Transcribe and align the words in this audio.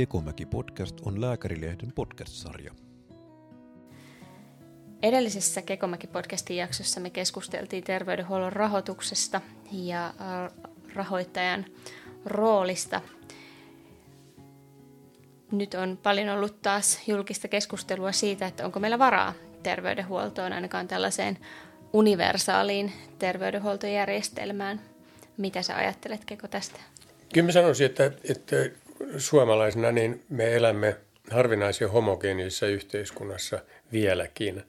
Kekomäki 0.00 0.46
podcast 0.46 1.00
on 1.00 1.20
Lääkärilehden 1.20 1.92
podcast-sarja. 1.92 2.72
Edellisessä 5.02 5.60
Kekomäki-podcastin 5.60 6.56
jaksossa 6.56 7.00
me 7.00 7.10
keskusteltiin 7.10 7.84
terveydenhuollon 7.84 8.52
rahoituksesta 8.52 9.40
ja 9.72 10.06
äh, 10.06 10.14
rahoittajan 10.94 11.64
roolista. 12.26 13.00
Nyt 15.52 15.74
on 15.74 15.98
paljon 16.02 16.28
ollut 16.28 16.62
taas 16.62 17.08
julkista 17.08 17.48
keskustelua 17.48 18.12
siitä, 18.12 18.46
että 18.46 18.64
onko 18.64 18.80
meillä 18.80 18.98
varaa 18.98 19.34
terveydenhuoltoon, 19.62 20.52
ainakaan 20.52 20.88
tällaiseen 20.88 21.38
universaaliin 21.92 22.92
terveydenhuoltojärjestelmään. 23.18 24.80
Mitä 25.36 25.62
sä 25.62 25.76
ajattelet, 25.76 26.24
Keko, 26.24 26.48
tästä? 26.48 26.80
Kyllä 27.34 27.46
mä 27.46 27.52
sanoisin, 27.52 27.86
että, 27.86 28.12
että 28.24 28.56
suomalaisena 29.16 29.92
niin 29.92 30.22
me 30.28 30.56
elämme 30.56 30.96
harvinaisen 31.30 31.90
homogeenisessa 31.90 32.66
yhteiskunnassa 32.66 33.58
vieläkin. 33.92 34.62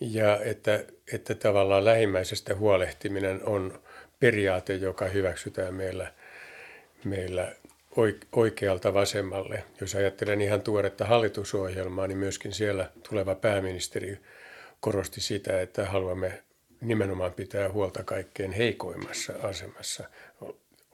Ja 0.00 0.40
että, 0.44 0.84
että 1.12 1.34
tavallaan 1.34 1.84
lähimmäisestä 1.84 2.54
huolehtiminen 2.54 3.40
on 3.44 3.80
periaate, 4.20 4.74
joka 4.74 5.04
hyväksytään 5.04 5.74
meillä, 5.74 6.12
meillä 7.04 7.52
oikealta 8.32 8.94
vasemmalle. 8.94 9.64
Jos 9.80 9.94
ajattelen 9.94 10.40
ihan 10.40 10.62
tuoretta 10.62 11.04
hallitusohjelmaa, 11.04 12.06
niin 12.06 12.18
myöskin 12.18 12.52
siellä 12.52 12.90
tuleva 13.08 13.34
pääministeri 13.34 14.18
korosti 14.80 15.20
sitä, 15.20 15.60
että 15.60 15.86
haluamme 15.86 16.42
nimenomaan 16.80 17.32
pitää 17.32 17.68
huolta 17.68 18.04
kaikkein 18.04 18.52
heikoimmassa 18.52 19.32
asemassa 19.42 20.04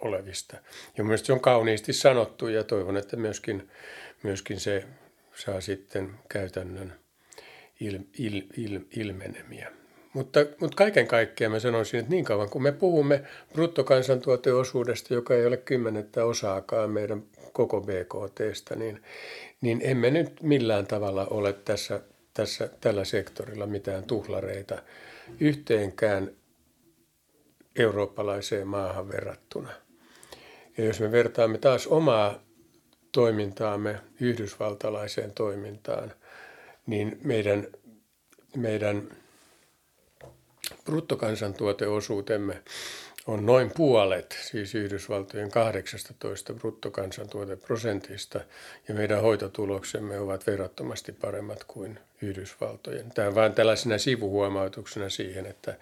olevista. 0.00 0.56
Ja 0.96 1.04
mielestäni 1.04 1.26
se 1.26 1.32
on 1.32 1.40
kauniisti 1.40 1.92
sanottu 1.92 2.48
ja 2.48 2.64
toivon, 2.64 2.96
että 2.96 3.16
myöskin, 3.16 3.70
myöskin 4.22 4.60
se 4.60 4.84
saa 5.34 5.60
sitten 5.60 6.10
käytännön 6.28 6.94
il, 7.80 7.98
il, 8.18 8.42
il, 8.56 8.80
ilmenemiä. 8.96 9.72
Mutta, 10.12 10.40
mutta 10.60 10.76
kaiken 10.76 11.06
kaikkiaan 11.06 11.52
mä 11.52 11.58
sanoisin, 11.58 12.00
että 12.00 12.10
niin 12.10 12.24
kauan 12.24 12.50
kun 12.50 12.62
me 12.62 12.72
puhumme 12.72 13.22
bruttokansantuoteosuudesta, 13.52 15.14
joka 15.14 15.34
ei 15.34 15.46
ole 15.46 15.56
kymmenettä 15.56 16.24
osaakaan 16.24 16.90
meidän 16.90 17.22
koko 17.52 17.80
BKTstä, 17.80 18.76
niin, 18.76 19.02
niin 19.60 19.80
emme 19.82 20.10
nyt 20.10 20.42
millään 20.42 20.86
tavalla 20.86 21.26
ole 21.26 21.52
tässä, 21.52 22.00
tässä, 22.34 22.68
tällä 22.80 23.04
sektorilla 23.04 23.66
mitään 23.66 24.04
tuhlareita 24.04 24.82
yhteenkään 25.40 26.30
eurooppalaiseen 27.76 28.68
maahan 28.68 29.08
verrattuna. 29.08 29.87
Ja 30.78 30.84
jos 30.84 31.00
me 31.00 31.12
vertaamme 31.12 31.58
taas 31.58 31.86
omaa 31.86 32.42
toimintaamme 33.12 34.00
yhdysvaltalaiseen 34.20 35.32
toimintaan, 35.32 36.12
niin 36.86 37.18
meidän, 37.24 37.66
meidän 38.56 39.08
bruttokansantuoteosuutemme 40.84 42.62
on 43.28 43.46
noin 43.46 43.70
puolet, 43.76 44.38
siis 44.42 44.74
Yhdysvaltojen 44.74 45.50
18 45.50 46.54
bruttokansantuoteprosentista, 46.54 48.40
ja 48.88 48.94
meidän 48.94 49.22
hoitotuloksemme 49.22 50.18
ovat 50.18 50.46
verrattomasti 50.46 51.12
paremmat 51.12 51.64
kuin 51.64 51.98
Yhdysvaltojen. 52.22 53.10
Tämä 53.14 53.28
on 53.28 53.34
vain 53.34 53.52
tällaisena 53.52 53.98
sivuhuomautuksena 53.98 55.08
siihen, 55.08 55.46
että, 55.46 55.74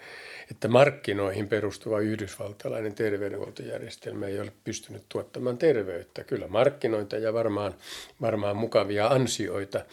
että 0.51 0.69
markkinoihin 0.69 1.49
perustuva 1.49 2.01
yhdysvaltalainen 2.01 2.95
terveydenhuoltojärjestelmä 2.95 4.27
ei 4.27 4.41
ole 4.41 4.53
pystynyt 4.65 5.03
tuottamaan 5.09 5.59
terveyttä. 5.59 6.25
Kyllä 6.25 6.49
markkinoita 6.49 7.17
ja 7.17 7.33
varmaan, 7.33 7.75
varmaan 8.21 8.57
mukavia 8.57 9.07
ansioita, 9.07 9.85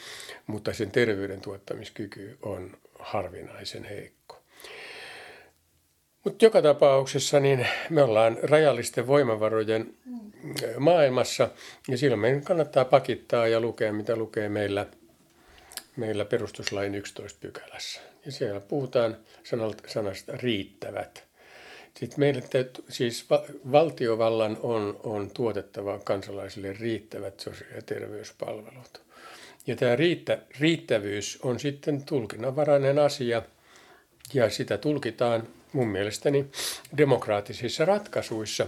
mutta 0.47 0.73
sen 0.73 0.91
terveyden 0.91 1.41
tuottamiskyky 1.41 2.37
on 2.41 2.77
harvinaisen 2.99 3.83
heikko. 3.83 4.22
Mutta 6.23 6.45
joka 6.45 6.61
tapauksessa 6.61 7.39
niin 7.39 7.67
me 7.89 8.03
ollaan 8.03 8.37
rajallisten 8.43 9.07
voimavarojen 9.07 9.93
maailmassa 10.79 11.49
ja 11.87 11.97
silloin 11.97 12.19
meidän 12.19 12.43
kannattaa 12.43 12.85
pakittaa 12.85 13.47
ja 13.47 13.59
lukea, 13.59 13.93
mitä 13.93 14.15
lukee 14.15 14.49
meillä, 14.49 14.85
meillä 15.95 16.25
perustuslain 16.25 16.95
11 16.95 17.39
pykälässä. 17.41 18.01
Ja 18.25 18.31
siellä 18.31 18.59
puhutaan 18.59 19.17
sanasta 19.87 20.33
riittävät. 20.37 21.23
Sitten 21.99 22.19
meille 22.19 22.41
täytyy, 22.41 22.85
siis 22.89 23.25
valtiovallan 23.71 24.57
on, 24.61 24.99
on 25.03 25.31
tuotettava 25.33 25.99
kansalaisille 25.99 26.73
riittävät 26.73 27.39
sosiaali- 27.39 27.75
ja 27.75 27.81
terveyspalvelut. 27.81 29.01
Ja 29.67 29.75
tämä 29.75 29.95
riittä, 29.95 30.37
riittävyys 30.59 31.39
on 31.43 31.59
sitten 31.59 32.03
tulkinnanvarainen 32.03 32.99
asia 32.99 33.41
ja 34.33 34.49
sitä 34.49 34.77
tulkitaan 34.77 35.47
mun 35.73 35.87
mielestäni 35.87 36.45
demokraattisissa 36.97 37.85
ratkaisuissa, 37.85 38.67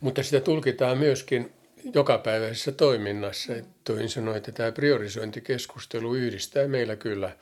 mutta 0.00 0.22
sitä 0.22 0.40
tulkitaan 0.40 0.98
myöskin 0.98 1.52
jokapäiväisessä 1.94 2.72
toiminnassa. 2.72 3.52
Toisin 3.84 4.08
sanoen, 4.08 4.36
että 4.36 4.52
tämä 4.52 4.72
priorisointikeskustelu 4.72 6.14
yhdistää 6.14 6.68
meillä 6.68 6.96
kyllä 6.96 7.36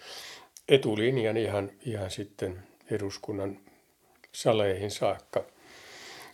etulinjan 0.69 1.37
ihan, 1.37 1.71
ihan 1.87 2.11
sitten 2.11 2.63
eduskunnan 2.91 3.59
saleihin 4.33 4.91
saakka. 4.91 5.45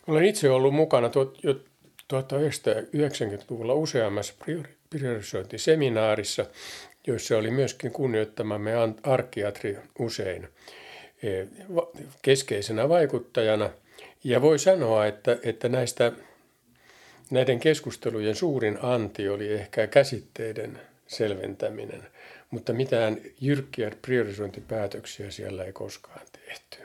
Olen 0.07 0.25
itse 0.25 0.49
ollut 0.49 0.73
mukana 0.73 1.11
jo 1.43 1.53
1990-luvulla 2.13 3.73
useammassa 3.73 4.33
priorisointiseminaarissa, 4.89 6.45
joissa 7.07 7.37
oli 7.37 7.51
myöskin 7.51 7.91
kunnioittamamme 7.91 8.71
arkiatri 9.03 9.77
usein– 9.99 10.47
keskeisenä 12.21 12.89
vaikuttajana. 12.89 13.69
Ja 14.23 14.41
voi 14.41 14.59
sanoa, 14.59 15.05
että, 15.05 15.37
että 15.43 15.69
näistä, 15.69 16.11
näiden 17.31 17.59
keskustelujen 17.59 18.35
suurin 18.35 18.77
anti 18.81 19.29
oli 19.29 19.53
ehkä 19.53 19.87
käsitteiden 19.87 20.79
selventäminen, 21.07 22.03
mutta 22.51 22.73
mitään 22.73 23.17
jyrkkiä 23.41 23.91
priorisointipäätöksiä 24.01 25.31
siellä 25.31 25.63
ei 25.63 25.73
koskaan 25.73 26.25
tehty. 26.47 26.77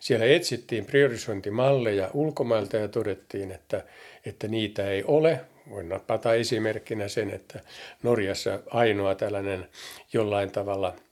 Siellä 0.00 0.26
etsittiin 0.26 0.84
priorisointimalleja 0.84 2.10
ulkomailta 2.14 2.76
ja 2.76 2.88
todettiin, 2.88 3.52
että, 3.52 3.84
että 4.26 4.48
niitä 4.48 4.90
ei 4.90 5.04
ole. 5.04 5.40
Voin 5.70 5.88
napata 5.88 6.34
esimerkkinä 6.34 7.08
sen, 7.08 7.30
että 7.30 7.60
Norjassa 8.02 8.60
ainoa 8.66 9.14
tällainen 9.14 9.68
jollain 10.12 10.50
tavalla– 10.50 10.96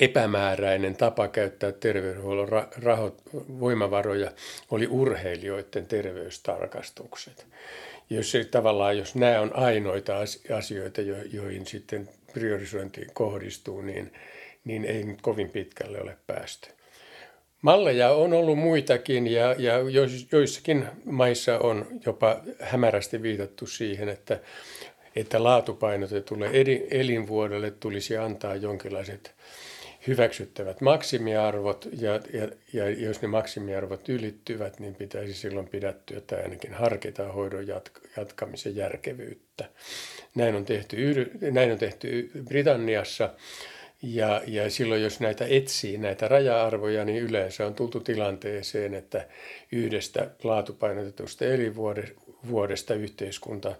epämääräinen 0.00 0.96
tapa 0.96 1.28
käyttää 1.28 1.72
terveydenhuollon 1.72 2.48
raho- 2.78 3.16
voimavaroja 3.60 4.32
oli 4.70 4.86
urheilijoiden 4.86 5.86
terveystarkastukset. 5.86 7.46
Jos 8.10 8.32
tavallaan, 8.50 8.98
jos 8.98 9.14
nämä 9.14 9.40
on 9.40 9.56
ainoita 9.56 10.12
asioita, 10.56 11.00
joihin 11.32 11.66
sitten 11.66 12.08
priorisointi 12.32 13.06
kohdistuu, 13.12 13.80
niin, 13.80 14.12
niin 14.64 14.84
ei 14.84 15.04
nyt 15.04 15.22
kovin 15.22 15.50
pitkälle 15.50 16.00
ole 16.00 16.16
päästy. 16.26 16.68
Malleja 17.62 18.10
on 18.10 18.32
ollut 18.32 18.58
muitakin 18.58 19.26
ja, 19.26 19.54
ja 19.58 19.74
joissakin 20.32 20.86
maissa 21.04 21.58
on 21.58 21.86
jopa 22.06 22.40
hämärästi 22.60 23.22
viitattu 23.22 23.66
siihen, 23.66 24.08
että, 24.08 24.40
että 25.16 25.42
laatupainotetulle 25.42 26.50
elinvuodelle 26.90 27.70
tulisi 27.70 28.16
antaa 28.16 28.56
jonkinlaiset 28.56 29.34
hyväksyttävät 30.06 30.80
maksimiarvot 30.80 31.88
ja, 31.98 32.20
ja, 32.32 32.48
ja 32.72 32.90
jos 32.90 33.22
ne 33.22 33.28
maksimiarvot 33.28 34.08
ylittyvät, 34.08 34.80
niin 34.80 34.94
pitäisi 34.94 35.34
silloin 35.34 35.68
pidättyä 35.68 36.20
tai 36.20 36.42
ainakin 36.42 36.72
harkita 36.72 37.32
hoidon 37.32 37.66
jatka, 37.66 38.00
jatkamisen 38.16 38.76
järkevyyttä. 38.76 39.64
Näin 40.34 40.54
on 40.54 40.64
tehty, 40.64 40.96
näin 41.50 41.72
on 41.72 41.78
tehty 41.78 42.30
Britanniassa 42.44 43.34
ja, 44.02 44.42
ja 44.46 44.70
silloin 44.70 45.02
jos 45.02 45.20
näitä 45.20 45.44
etsii, 45.48 45.98
näitä 45.98 46.28
raja-arvoja, 46.28 47.04
niin 47.04 47.22
yleensä 47.22 47.66
on 47.66 47.74
tultu 47.74 48.00
tilanteeseen, 48.00 48.94
että 48.94 49.28
yhdestä 49.72 50.30
laatupainotetusta 50.42 51.44
elinvuodesta 51.44 52.94
yhteiskunta 52.94 53.76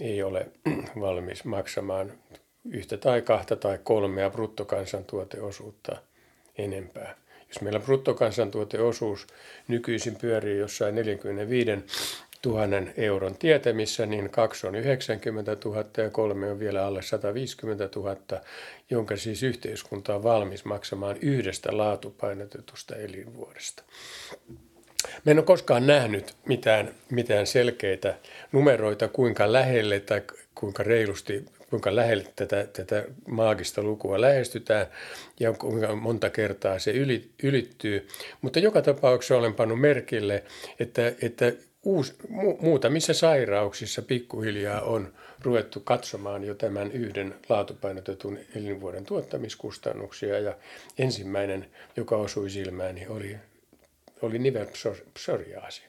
ei 0.00 0.22
ole 0.22 0.46
valmis 1.00 1.44
maksamaan 1.44 2.12
yhtä 2.70 2.96
tai 2.96 3.22
kahta 3.22 3.56
tai 3.56 3.78
kolmea 3.82 4.30
bruttokansantuoteosuutta 4.30 5.96
enempää. 6.58 7.14
Jos 7.48 7.60
meillä 7.60 7.80
bruttokansantuoteosuus 7.80 9.26
nykyisin 9.68 10.16
pyörii 10.16 10.58
jossain 10.58 10.94
45 10.94 11.70
000 12.46 12.62
euron 12.96 13.36
tietämissä, 13.38 14.06
niin 14.06 14.30
kaksi 14.30 14.66
on 14.66 14.74
90 14.74 15.56
000 15.64 15.84
ja 15.96 16.10
kolme 16.10 16.50
on 16.50 16.58
vielä 16.58 16.86
alle 16.86 17.02
150 17.02 17.88
000, 17.96 18.16
jonka 18.90 19.16
siis 19.16 19.42
yhteiskunta 19.42 20.14
on 20.14 20.22
valmis 20.22 20.64
maksamaan 20.64 21.16
yhdestä 21.20 21.76
laatupainotetusta 21.76 22.96
elinvuodesta. 22.96 23.82
Mä 25.24 25.30
en 25.30 25.38
ole 25.38 25.44
koskaan 25.44 25.86
nähnyt 25.86 26.34
mitään, 26.46 26.94
mitään 27.10 27.46
selkeitä 27.46 28.14
numeroita, 28.52 29.08
kuinka 29.08 29.52
lähelle 29.52 30.00
tai 30.00 30.22
kuinka 30.54 30.82
reilusti, 30.82 31.44
kuinka 31.70 31.96
lähelle 31.96 32.26
tätä, 32.36 32.66
tätä 32.72 33.04
maagista 33.28 33.82
lukua 33.82 34.20
lähestytään 34.20 34.86
ja 35.40 35.52
kuinka 35.52 35.96
monta 35.96 36.30
kertaa 36.30 36.78
se 36.78 36.90
yli, 36.90 37.30
ylittyy. 37.42 38.08
Mutta 38.42 38.58
joka 38.58 38.82
tapauksessa 38.82 39.36
olen 39.36 39.54
pannut 39.54 39.80
merkille, 39.80 40.44
että, 40.80 41.12
että 41.22 41.52
uus, 41.82 42.14
mu, 42.28 42.56
muutamissa 42.60 43.14
sairauksissa 43.14 44.02
pikkuhiljaa 44.02 44.80
on 44.80 45.12
ruvettu 45.42 45.80
katsomaan 45.80 46.44
jo 46.44 46.54
tämän 46.54 46.92
yhden 46.92 47.34
laatupainotetun 47.48 48.38
elinvuoden 48.56 49.04
tuottamiskustannuksia. 49.04 50.38
Ja 50.38 50.56
ensimmäinen, 50.98 51.66
joka 51.96 52.16
osui 52.16 52.50
silmääni, 52.50 53.06
oli, 53.08 53.36
oli 54.22 54.38
nivelpsoriaasi. 54.38 55.87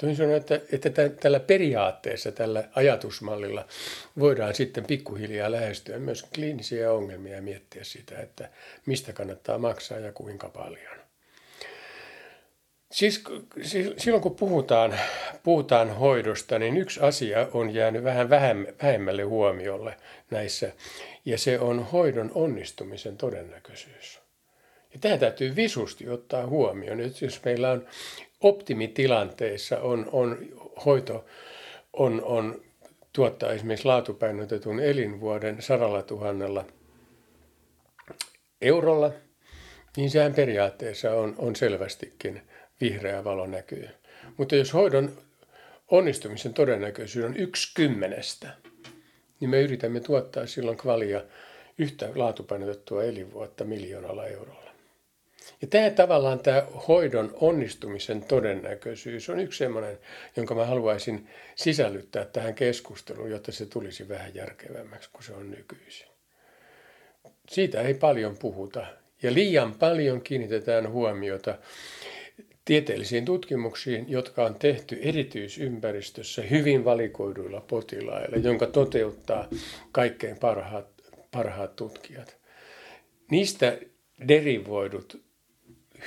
Toisin 0.00 0.16
sanoen, 0.16 0.36
että, 0.36 0.60
että 0.72 1.08
tällä 1.08 1.40
periaatteessa, 1.40 2.32
tällä 2.32 2.64
ajatusmallilla 2.74 3.66
voidaan 4.18 4.54
sitten 4.54 4.84
pikkuhiljaa 4.84 5.50
lähestyä 5.50 5.98
myös 5.98 6.22
kliinisiä 6.34 6.92
ongelmia 6.92 7.36
ja 7.36 7.42
miettiä 7.42 7.84
sitä, 7.84 8.18
että 8.18 8.48
mistä 8.86 9.12
kannattaa 9.12 9.58
maksaa 9.58 9.98
ja 9.98 10.12
kuinka 10.12 10.48
paljon. 10.48 10.96
Siis 12.90 13.24
silloin 13.96 14.22
kun 14.22 14.36
puhutaan, 14.36 14.94
puhutaan 15.42 15.96
hoidosta, 15.96 16.58
niin 16.58 16.76
yksi 16.76 17.00
asia 17.00 17.48
on 17.52 17.74
jäänyt 17.74 18.04
vähän 18.04 18.30
vähemmälle 18.82 19.22
huomiolle 19.22 19.96
näissä, 20.30 20.72
ja 21.24 21.38
se 21.38 21.58
on 21.58 21.86
hoidon 21.92 22.30
onnistumisen 22.34 23.16
todennäköisyys. 23.16 24.20
Ja 24.92 24.98
tämä 25.00 25.18
täytyy 25.18 25.56
visusti 25.56 26.08
ottaa 26.08 26.46
huomioon. 26.46 27.00
että 27.00 27.24
jos 27.24 27.44
meillä 27.44 27.70
on 27.70 27.86
optimitilanteissa 28.40 29.80
on, 29.80 30.08
on 30.12 30.38
hoito 30.86 31.24
on, 31.92 32.22
on 32.24 32.62
tuottaa 33.12 33.52
esimerkiksi 33.52 33.86
laatupainotetun 33.86 34.80
elinvuoden 34.80 35.62
sadalla 35.62 36.02
tuhannella 36.02 36.64
eurolla, 38.60 39.12
niin 39.96 40.10
sehän 40.10 40.34
periaatteessa 40.34 41.14
on, 41.14 41.34
on 41.38 41.56
selvästikin 41.56 42.42
vihreä 42.80 43.24
valo 43.24 43.46
näkyy. 43.46 43.88
Mutta 44.36 44.56
jos 44.56 44.74
hoidon 44.74 45.18
onnistumisen 45.88 46.54
todennäköisyys 46.54 47.24
on 47.26 47.36
yksi 47.36 47.74
kymmenestä, 47.74 48.48
niin 49.40 49.50
me 49.50 49.60
yritämme 49.60 50.00
tuottaa 50.00 50.46
silloin 50.46 50.76
kvalia 50.76 51.22
yhtä 51.78 52.08
laatupainotettua 52.14 53.04
elinvuotta 53.04 53.64
miljoonalla 53.64 54.26
eurolla. 54.26 54.69
Ja 55.62 55.66
tämä 55.66 55.90
tavallaan 55.90 56.38
tämä 56.38 56.62
hoidon 56.88 57.30
onnistumisen 57.34 58.24
todennäköisyys 58.24 59.30
on 59.30 59.40
yksi 59.40 59.58
sellainen, 59.58 59.98
jonka 60.36 60.54
mä 60.54 60.64
haluaisin 60.64 61.28
sisällyttää 61.54 62.24
tähän 62.24 62.54
keskusteluun, 62.54 63.30
jotta 63.30 63.52
se 63.52 63.66
tulisi 63.66 64.08
vähän 64.08 64.34
järkevämmäksi 64.34 65.10
kuin 65.12 65.24
se 65.24 65.32
on 65.32 65.50
nykyisin. 65.50 66.08
Siitä 67.48 67.80
ei 67.80 67.94
paljon 67.94 68.36
puhuta 68.38 68.86
ja 69.22 69.34
liian 69.34 69.74
paljon 69.74 70.20
kiinnitetään 70.20 70.90
huomiota 70.90 71.58
tieteellisiin 72.64 73.24
tutkimuksiin, 73.24 74.04
jotka 74.08 74.44
on 74.44 74.54
tehty 74.54 74.98
erityisympäristössä 75.02 76.42
hyvin 76.42 76.84
valikoiduilla 76.84 77.60
potilailla, 77.60 78.36
jonka 78.36 78.66
toteuttaa 78.66 79.48
kaikkein 79.92 80.38
parhaat, 80.38 80.86
parhaat 81.30 81.76
tutkijat. 81.76 82.36
Niistä 83.30 83.78
derivoidut 84.28 85.29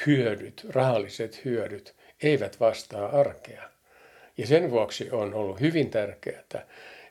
hyödyt, 0.05 0.65
rahalliset 0.69 1.45
hyödyt, 1.45 1.95
eivät 2.23 2.59
vastaa 2.59 3.19
arkea. 3.19 3.69
Ja 4.37 4.47
sen 4.47 4.71
vuoksi 4.71 5.11
on 5.11 5.33
ollut 5.33 5.59
hyvin 5.59 5.89
tärkeää, 5.89 6.43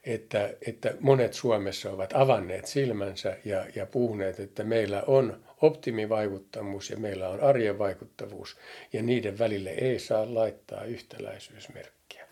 että, 0.05 0.55
että 0.67 0.95
monet 1.01 1.35
Suomessa 1.35 1.91
ovat 1.91 2.13
avanneet 2.15 2.67
silmänsä 2.67 3.37
ja, 3.45 3.65
ja 3.75 3.87
puhuneet, 3.87 4.41
että 4.41 4.65
meillä 4.65 5.03
on 5.07 5.45
optimivaikuttavuus 5.63 6.91
ja 6.91 6.97
meillä 6.97 7.29
on 7.29 7.41
arjen 7.41 7.79
vaikuttavuus 7.79 8.57
ja 8.93 9.03
niiden 9.03 9.39
välille 9.39 9.71
ei 9.71 9.99
saa 9.99 10.35
laittaa 10.35 10.85
yhtäläisyysmerkkiä. 10.85 12.27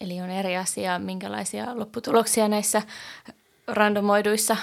Eli 0.00 0.20
on 0.20 0.30
eri 0.30 0.56
asia, 0.56 0.98
minkälaisia 0.98 1.78
lopputuloksia 1.78 2.48
näissä 2.48 2.82
randomoiduissa 3.66 4.56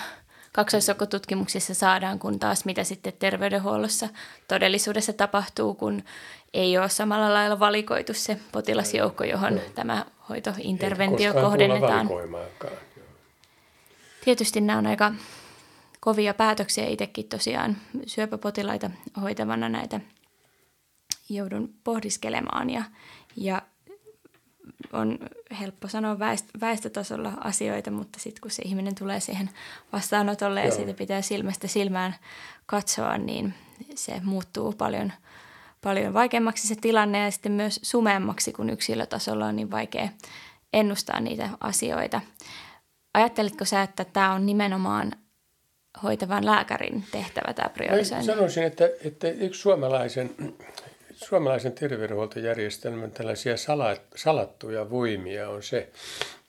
kaksoisrokotutkimuksissa 0.54 1.74
saadaan, 1.74 2.20
kun 2.20 2.40
taas 2.40 2.66
mitä 2.66 2.84
sitten 2.84 3.14
terveydenhuollossa 3.20 4.10
todellisuudessa 4.48 5.14
tapahtuu, 5.14 5.74
kun 5.74 6.04
ei 6.54 6.78
ole 6.78 6.90
samalla 6.90 7.34
lailla 7.34 7.60
valikoitu 7.60 8.14
se 8.14 8.40
potilasjoukko, 8.52 9.24
johon 9.24 9.60
tämä 9.76 10.06
hoitointerventio 10.30 11.34
kohdennetaan. 11.34 12.10
Tietysti 14.26 14.62
nämä 14.62 14.80
on 14.80 14.88
aika 14.88 15.14
kovia 16.00 16.34
päätöksiä 16.34 16.86
itsekin 16.86 17.28
tosiaan 17.30 17.78
syöpäpotilaita 18.08 18.90
hoitavana 19.22 19.70
näitä 19.70 20.00
joudun 21.30 21.74
pohdiskelemaan 21.84 22.70
ja, 22.70 22.84
ja 23.36 23.62
on 24.94 25.20
helppo 25.60 25.88
sanoa 25.88 26.20
väest, 26.20 26.46
väestötasolla 26.62 27.34
asioita, 27.40 27.92
mutta 27.92 28.20
sitten 28.20 28.42
kun 28.42 28.52
se 28.52 28.62
ihminen 28.66 28.96
tulee 28.96 29.20
siihen 29.20 29.50
vastaanotolle 29.94 30.60
Joo. 30.60 30.70
ja 30.70 30.76
siitä 30.76 30.94
pitää 30.94 31.22
silmästä 31.22 31.68
silmään 31.68 32.16
katsoa, 32.66 33.18
niin 33.18 33.54
se 33.96 34.22
muuttuu 34.24 34.74
paljon, 34.74 35.12
paljon 35.82 36.14
vaikeammaksi 36.14 36.68
se 36.68 36.76
tilanne 36.76 37.20
ja 37.20 37.32
sitten 37.32 37.52
myös 37.52 37.80
sumeammaksi, 37.84 38.52
kun 38.52 38.70
yksilötasolla 38.70 39.46
on 39.46 39.56
niin 39.56 39.72
vaikea 39.72 40.10
ennustaa 40.74 41.20
niitä 41.20 41.50
asioita. 41.60 42.22
Ajattelitko 43.14 43.66
sä, 43.66 43.82
että 43.82 44.06
tämä 44.06 44.34
on 44.34 44.46
nimenomaan 44.46 45.12
hoitavan 46.04 46.46
lääkärin 46.46 47.04
tehtävä 47.12 47.54
tämä 47.54 47.70
priorisointi? 47.70 48.26
Sanoisin, 48.26 48.64
että, 48.64 48.90
että 49.04 49.30
yksi 49.30 49.62
suomalaisen 49.62 50.36
suomalaisen 51.24 51.74
terveydenhuoltojärjestelmän 51.74 53.12
tällaisia 53.12 53.56
salattuja 54.16 54.90
voimia 54.90 55.50
on 55.50 55.64
se, 55.64 55.90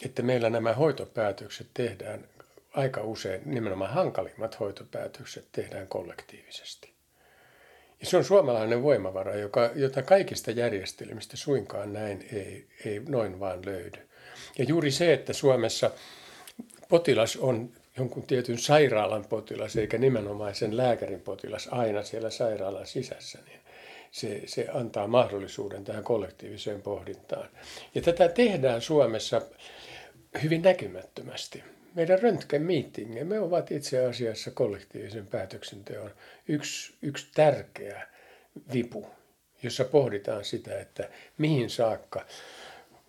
että 0.04 0.22
meillä 0.22 0.50
nämä 0.50 0.72
hoitopäätökset 0.72 1.66
tehdään 1.74 2.24
aika 2.72 3.02
usein, 3.02 3.42
nimenomaan 3.44 3.94
hankalimmat 3.94 4.60
hoitopäätökset 4.60 5.44
tehdään 5.52 5.88
kollektiivisesti. 5.88 6.94
Ja 8.00 8.06
se 8.06 8.16
on 8.16 8.24
suomalainen 8.24 8.82
voimavara, 8.82 9.34
joka, 9.34 9.70
jota 9.74 10.02
kaikista 10.02 10.50
järjestelmistä 10.50 11.36
suinkaan 11.36 11.92
näin 11.92 12.26
ei, 12.32 12.66
ei 12.84 13.02
noin 13.08 13.40
vaan 13.40 13.66
löydy. 13.66 14.08
Ja 14.58 14.64
juuri 14.64 14.90
se, 14.90 15.12
että 15.12 15.32
Suomessa 15.32 15.90
potilas 16.88 17.36
on 17.36 17.70
jonkun 17.96 18.22
tietyn 18.22 18.58
sairaalan 18.58 19.24
potilas, 19.24 19.76
eikä 19.76 19.98
nimenomaan 19.98 20.54
sen 20.54 20.76
lääkärin 20.76 21.20
potilas 21.20 21.68
aina 21.70 22.02
siellä 22.02 22.30
sairaalan 22.30 22.86
sisässä, 22.86 23.38
niin 23.46 23.53
se, 24.14 24.42
se 24.46 24.66
antaa 24.72 25.06
mahdollisuuden 25.06 25.84
tähän 25.84 26.04
kollektiiviseen 26.04 26.82
pohdintaan. 26.82 27.48
Ja 27.94 28.02
tätä 28.02 28.28
tehdään 28.28 28.82
Suomessa 28.82 29.42
hyvin 30.42 30.62
näkymättömästi. 30.62 31.64
Meidän 31.94 32.18
röntgenmeetingemme 32.18 33.40
ovat 33.40 33.70
itse 33.70 34.06
asiassa 34.06 34.50
kollektiivisen 34.50 35.26
päätöksenteon 35.26 36.10
yksi, 36.48 36.94
yksi 37.02 37.26
tärkeä 37.34 38.08
vipu, 38.72 39.06
jossa 39.62 39.84
pohditaan 39.84 40.44
sitä, 40.44 40.80
että 40.80 41.08
mihin 41.38 41.70
saakka 41.70 42.26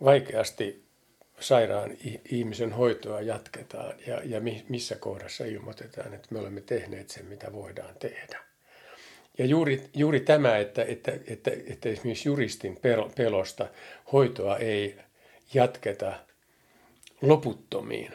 vaikeasti 0.03 0.85
sairaan 1.39 1.97
ihmisen 2.31 2.71
hoitoa 2.71 3.21
jatketaan 3.21 3.93
ja, 4.07 4.21
ja 4.23 4.41
missä 4.69 4.95
kohdassa 4.95 5.45
ilmoitetaan, 5.45 6.13
että 6.13 6.27
me 6.31 6.39
olemme 6.39 6.61
tehneet 6.61 7.09
sen, 7.09 7.25
mitä 7.25 7.53
voidaan 7.53 7.95
tehdä. 7.99 8.54
Ja 9.37 9.45
juuri, 9.45 9.83
juuri 9.93 10.19
tämä, 10.19 10.57
että, 10.57 10.83
että, 10.83 11.11
että, 11.27 11.51
että 11.67 11.89
esimerkiksi 11.89 12.29
juristin 12.29 12.79
pelosta 13.15 13.67
hoitoa 14.11 14.57
ei 14.57 14.97
jatketa 15.53 16.13
loputtomiin, 17.21 18.11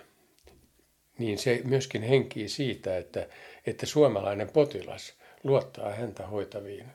niin 1.18 1.38
se 1.38 1.60
myöskin 1.64 2.02
henkii 2.02 2.48
siitä, 2.48 2.98
että, 2.98 3.26
että 3.66 3.86
suomalainen 3.86 4.48
potilas 4.48 5.14
luottaa 5.44 5.92
häntä 5.94 6.26
hoitaviin 6.26 6.86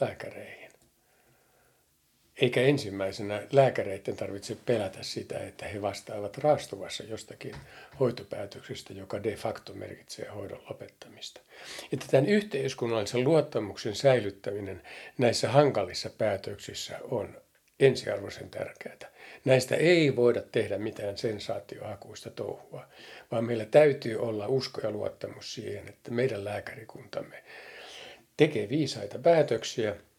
lääkäreihin. 0.00 0.59
Eikä 2.40 2.60
ensimmäisenä 2.60 3.42
lääkäreiden 3.52 4.16
tarvitse 4.16 4.56
pelätä 4.66 5.02
sitä, 5.02 5.38
että 5.38 5.68
he 5.68 5.82
vastaavat 5.82 6.38
raastuvassa 6.38 7.02
jostakin 7.02 7.54
hoitopäätöksestä, 8.00 8.92
joka 8.92 9.22
de 9.22 9.36
facto 9.36 9.74
merkitsee 9.74 10.28
hoidon 10.28 10.62
lopettamista. 10.70 11.40
Että 11.92 12.06
tämän 12.10 12.26
yhteiskunnallisen 12.26 13.24
luottamuksen 13.24 13.94
säilyttäminen 13.94 14.82
näissä 15.18 15.48
hankalissa 15.48 16.10
päätöksissä 16.18 16.98
on 17.02 17.40
ensiarvoisen 17.80 18.50
tärkeää. 18.50 19.10
Näistä 19.44 19.76
ei 19.76 20.16
voida 20.16 20.42
tehdä 20.52 20.78
mitään 20.78 21.18
sensaatiohakuista 21.18 22.30
touhua, 22.30 22.86
vaan 23.30 23.44
meillä 23.44 23.64
täytyy 23.64 24.16
olla 24.16 24.48
usko 24.48 24.80
ja 24.80 24.90
luottamus 24.90 25.54
siihen, 25.54 25.88
että 25.88 26.10
meidän 26.10 26.44
lääkärikuntamme 26.44 27.42
tekee 28.36 28.68
viisaita 28.68 29.18
päätöksiä– 29.18 29.96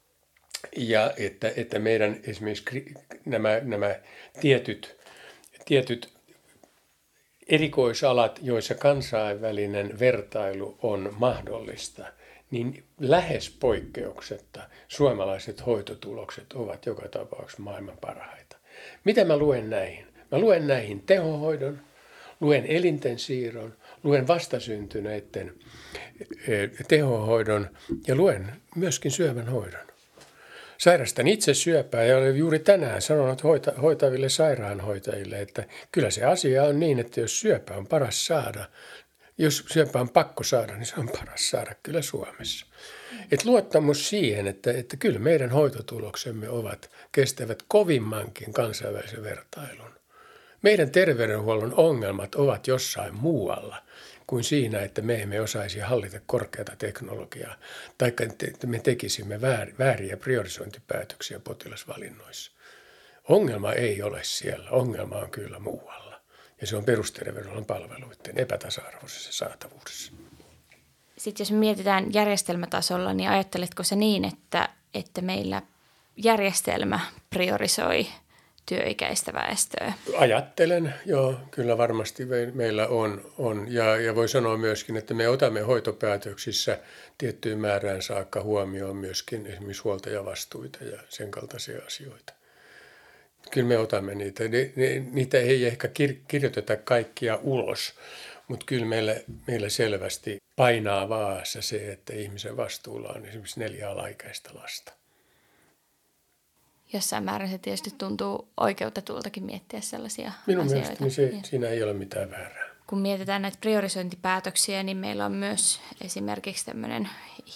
Ja 0.78 1.14
että, 1.18 1.52
että 1.56 1.80
meidän 1.80 2.20
esimerkiksi 2.28 2.94
nämä, 3.26 3.60
nämä 3.64 3.96
tietyt, 4.42 4.98
tietyt 5.66 6.14
erikoisalat, 7.48 8.40
joissa 8.44 8.76
kansainvälinen 8.76 10.00
vertailu 10.00 10.78
on 10.82 11.14
mahdollista, 11.20 12.06
niin 12.52 12.84
lähes 13.00 13.50
poikkeuksetta 13.50 14.62
suomalaiset 14.88 15.66
hoitotulokset 15.66 16.54
ovat 16.54 16.86
joka 16.86 17.08
tapauksessa 17.08 17.64
maailman 17.64 17.98
parhaita. 18.02 18.58
Mitä 19.04 19.26
mä 19.26 19.38
luen 19.38 19.70
näihin? 19.70 20.08
Mä 20.32 20.40
luen 20.40 20.68
näihin 20.68 21.02
tehohoidon, 21.02 21.82
luen 22.40 22.66
elinten 22.66 23.20
siirron, 23.20 23.74
luen 24.04 24.28
vastasyntyneiden 24.28 25.54
eh, 26.48 26.70
tehohoidon 26.88 27.68
ja 28.08 28.16
luen 28.16 28.52
myöskin 28.76 29.12
syövän 29.12 29.48
hoidon. 29.48 29.91
Sairastan 30.82 31.28
itse 31.28 31.54
syöpää 31.54 32.04
ja 32.04 32.18
olen 32.18 32.38
juuri 32.38 32.60
tänään 32.60 33.02
sanonut 33.02 33.44
hoita, 33.44 33.72
hoitaville 33.82 34.30
sairaanhoitajille, 34.30 35.42
että 35.42 35.64
kyllä 35.92 36.12
se 36.12 36.26
asia 36.26 36.64
on 36.64 36.80
niin, 36.80 37.00
että 37.00 37.20
jos 37.20 37.40
syöpä 37.40 37.74
on 37.74 37.88
paras 37.88 38.26
saada, 38.26 38.70
jos 39.38 39.66
syöpä 39.72 40.00
on 40.00 40.10
pakko 40.10 40.44
saada, 40.44 40.76
niin 40.76 40.86
se 40.86 40.94
on 40.98 41.10
paras 41.10 41.50
saada 41.50 41.76
kyllä 41.84 42.02
Suomessa. 42.02 42.66
Et 43.32 43.46
luottamus 43.46 44.10
siihen, 44.10 44.48
että, 44.48 44.72
että 44.72 44.98
kyllä 44.98 45.20
meidän 45.20 45.50
hoitotuloksemme 45.50 46.50
ovat, 46.50 46.90
kestävät 47.12 47.64
kovimmankin 47.68 48.54
kansainvälisen 48.54 49.24
vertailun. 49.24 50.01
Meidän 50.62 50.92
terveydenhuollon 50.92 51.74
ongelmat 51.74 52.36
ovat 52.36 52.68
jossain 52.68 53.16
muualla 53.16 53.84
kuin 54.28 54.44
siinä, 54.44 54.80
että 54.80 55.02
me 55.02 55.22
emme 55.22 55.42
osaisi 55.42 55.80
hallita 55.80 56.20
korkeata 56.26 56.76
teknologiaa 56.76 57.56
tai 57.98 58.14
että 58.48 58.68
me 58.68 58.80
tekisimme 58.80 59.42
vääriä 59.80 60.18
priorisointipäätöksiä 60.18 61.40
potilasvalinnoissa. 61.40 62.52
Ongelma 63.30 63.74
ei 63.74 64.02
ole 64.02 64.20
siellä, 64.24 64.70
ongelma 64.70 65.16
on 65.16 65.32
kyllä 65.32 65.60
muualla. 65.60 66.22
Ja 66.62 66.68
se 66.68 66.76
on 66.76 66.86
perusterveydenhuollon 66.86 67.66
palveluiden 67.66 68.38
epätasa-arvoisessa 68.38 69.32
saatavuudessa. 69.34 70.12
Sitten 71.18 71.44
jos 71.44 71.52
mietitään 71.52 72.14
järjestelmätasolla, 72.14 73.14
niin 73.14 73.30
ajatteletko 73.30 73.84
se 73.84 73.96
niin, 73.96 74.26
että, 74.26 74.70
että 74.94 75.22
meillä 75.22 75.62
järjestelmä 76.16 77.00
priorisoi– 77.30 78.08
työikäistä 78.66 79.34
väestöä? 79.34 79.94
Ajattelen, 80.18 80.94
joo, 81.06 81.36
kyllä 81.52 81.78
varmasti 81.78 82.26
meillä 82.54 82.88
on. 82.88 83.32
on. 83.38 83.66
Ja, 83.70 83.98
ja 83.98 84.16
voi 84.16 84.30
sanoa 84.30 84.58
myöskin, 84.58 84.98
että 84.98 85.14
me 85.14 85.28
otamme 85.28 85.62
hoitopäätöksissä 85.62 86.80
tiettyyn 87.18 87.60
määrään 87.60 88.02
saakka 88.02 88.42
huomioon 88.44 88.96
myöskin 88.96 89.48
esimerkiksi 89.48 89.84
huoltajavastuita 89.84 90.84
ja 90.84 91.00
sen 91.10 91.32
kaltaisia 91.32 91.82
asioita. 91.86 92.34
Kyllä 93.52 93.68
me 93.68 93.78
otamme 93.78 94.16
niitä. 94.16 94.48
Ne, 94.48 94.72
ne, 94.76 95.00
niitä 95.12 95.38
ei 95.38 95.66
ehkä 95.66 95.88
kir, 95.88 96.14
kirjoiteta 96.28 96.76
kaikkia 96.76 97.40
ulos, 97.44 97.94
mutta 98.48 98.66
kyllä 98.66 98.86
meillä, 98.86 99.16
meillä 99.48 99.70
selvästi 99.70 100.38
painaa 100.56 101.10
vaassa 101.10 101.62
se, 101.62 101.92
että 101.92 102.14
ihmisen 102.14 102.58
vastuulla 102.58 103.10
on 103.16 103.26
esimerkiksi 103.26 103.60
neljä 103.60 103.90
alaikäistä 103.90 104.50
lasta 104.54 105.01
jossain 106.94 107.24
määrin 107.24 107.50
se 107.50 107.58
tietysti 107.58 107.94
tuntuu 107.98 108.48
oikeutetultakin 108.58 109.44
miettiä 109.44 109.82
sellaisia 109.82 110.32
Minun 110.48 110.66
asioita. 110.66 111.04
mielestäni 111.04 111.12
se, 111.12 111.50
siinä 111.50 111.68
ei 111.68 111.84
ole 111.84 111.94
mitään 111.94 112.32
väärää. 112.32 112.72
Kun 112.88 113.00
mietitään 113.00 113.42
näitä 113.42 113.58
priorisointipäätöksiä, 113.62 114.84
niin 114.84 114.98
meillä 114.98 115.26
on 115.26 115.32
myös 115.32 115.80
esimerkiksi 116.02 116.66
tämmöinen 116.66 117.10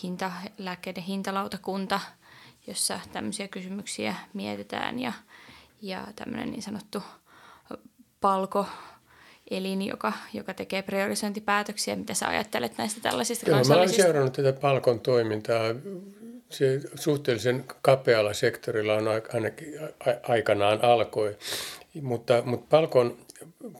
hinta, 0.03 0.31
lääkkeiden 0.57 1.03
hintalautakunta, 1.03 1.99
jossa 2.67 2.99
tämmöisiä 3.13 3.47
kysymyksiä 3.47 4.15
mietitään 4.33 4.99
ja, 4.99 5.13
ja 5.81 6.07
tämmöinen 6.15 6.51
niin 6.51 6.61
sanottu 6.61 7.03
palko 8.21 8.65
elin, 9.51 9.81
joka, 9.81 10.13
joka 10.33 10.53
tekee 10.53 10.81
priorisointipäätöksiä. 10.81 11.95
Mitä 11.95 12.13
sä 12.13 12.27
ajattelet 12.27 12.77
näistä 12.77 13.01
tällaisista 13.01 13.49
Joo, 13.49 13.57
kansallisista? 13.57 14.01
Mä 14.01 14.03
olen 14.03 14.13
seurannut 14.13 14.33
tätä 14.33 14.61
palkon 14.61 14.99
toimintaa 14.99 15.63
se 16.57 16.79
suhteellisen 16.95 17.65
kapealla 17.81 18.33
sektorilla 18.33 18.93
on 18.93 19.07
ainakin 19.33 19.79
aikanaan 20.23 20.79
alkoi, 20.81 21.37
mutta, 22.01 22.41
mutta 22.45 22.65
palkon, 22.69 23.17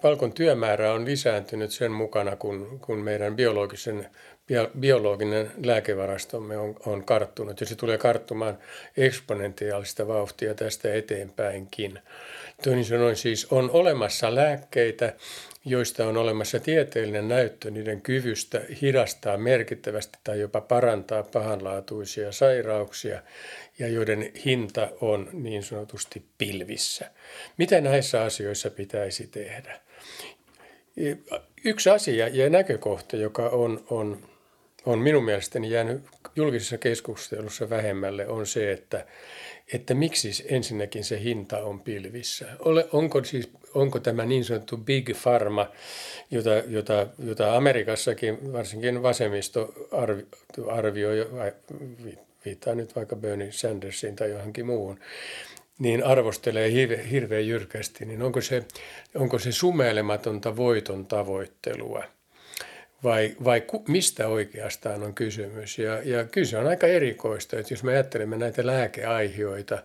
palkon 0.02 0.34
työmäärä 0.34 0.94
on 0.94 1.06
lisääntynyt 1.06 1.72
sen 1.72 1.92
mukana, 1.92 2.36
kun, 2.36 2.80
kun 2.80 2.98
meidän 2.98 3.36
biologisen, 3.36 4.10
biologinen 4.80 5.52
lääkevarastomme 5.64 6.58
on, 6.58 6.76
on 6.86 7.04
karttunut 7.04 7.62
ja 7.62 7.66
se 7.66 7.76
tulee 7.76 7.98
karttumaan 7.98 8.58
eksponentiaalista 8.98 10.08
vauhtia 10.08 10.54
tästä 10.54 10.94
eteenpäinkin. 10.94 12.00
Toisin 12.64 12.86
sanoen 12.86 13.16
siis 13.16 13.48
on 13.52 13.70
olemassa 13.72 14.36
lääkkeitä, 14.36 15.14
joista 15.66 16.08
on 16.08 16.18
olemassa 16.18 16.60
tieteellinen 16.60 17.28
näyttö 17.28 17.72
niiden 17.72 18.02
kyvystä 18.02 18.62
hidastaa 18.82 19.38
merkittävästi 19.38 20.20
tai 20.24 20.40
jopa 20.40 20.62
parantaa 20.62 21.24
pahanlaatuisia 21.24 22.32
sairauksia 22.32 23.22
ja 23.80 23.88
joiden 23.88 24.32
hinta 24.46 24.90
on 25.02 25.30
niin 25.34 25.64
sanotusti 25.64 26.26
pilvissä. 26.38 27.12
Mitä 27.58 27.82
näissä 27.82 28.24
asioissa 28.24 28.70
pitäisi 28.70 29.28
tehdä? 29.28 29.80
Yksi 31.66 31.90
asia 31.90 32.28
ja 32.28 32.50
näkökohta, 32.50 33.16
joka 33.16 33.50
on, 33.50 33.86
on, 33.90 34.35
on 34.86 35.00
minun 35.00 35.26
mielestäni 35.26 35.72
jäänyt 35.72 36.04
julkisessa 36.36 36.78
keskustelussa 36.78 37.70
vähemmälle, 37.70 38.28
on 38.28 38.48
se, 38.48 38.72
että 38.72 39.06
että 39.74 39.94
miksi 39.94 40.46
ensinnäkin 40.50 41.04
se 41.04 41.24
hinta 41.24 41.58
on 41.58 41.82
pilvissä. 41.82 42.46
Ole, 42.60 42.88
onko, 42.92 43.24
siis, 43.24 43.50
onko 43.74 44.00
tämä 44.00 44.26
niin 44.26 44.46
sanottu 44.46 44.78
big 44.78 45.10
pharma, 45.24 45.72
jota, 46.32 46.50
jota, 46.50 47.08
jota 47.20 47.56
Amerikassakin 47.56 48.54
varsinkin 48.54 49.04
vasemmisto 49.04 49.74
arvi, 49.92 50.26
arvioi, 50.68 51.28
viittaa 52.46 52.76
nyt 52.76 52.96
vaikka 52.96 53.16
Bernie 53.16 53.52
Sandersiin 53.52 54.16
tai 54.16 54.32
johonkin 54.32 54.66
muuhun, 54.66 55.00
niin 55.80 56.04
arvostelee 56.04 56.72
hirve, 56.72 57.10
hirveän 57.12 57.48
jyrkästi, 57.48 58.06
niin 58.06 58.22
onko 58.22 58.42
se, 58.42 58.64
onko 59.16 59.40
se 59.40 59.52
sumeilematonta 59.52 60.56
voiton 60.56 61.06
tavoittelua– 61.06 62.04
vai, 63.06 63.36
vai 63.44 63.62
ku, 63.62 63.84
mistä 63.88 64.28
oikeastaan 64.28 65.04
on 65.04 65.14
kysymys. 65.14 65.80
Ja, 65.80 66.02
ja 66.04 66.24
kyllä 66.24 66.48
se 66.48 66.58
on 66.58 66.68
aika 66.68 66.88
erikoista, 66.88 67.60
että 67.60 67.74
jos 67.74 67.84
me 67.84 67.92
ajattelemme 67.92 68.38
näitä 68.38 68.66
lääkeaihioita, 68.66 69.84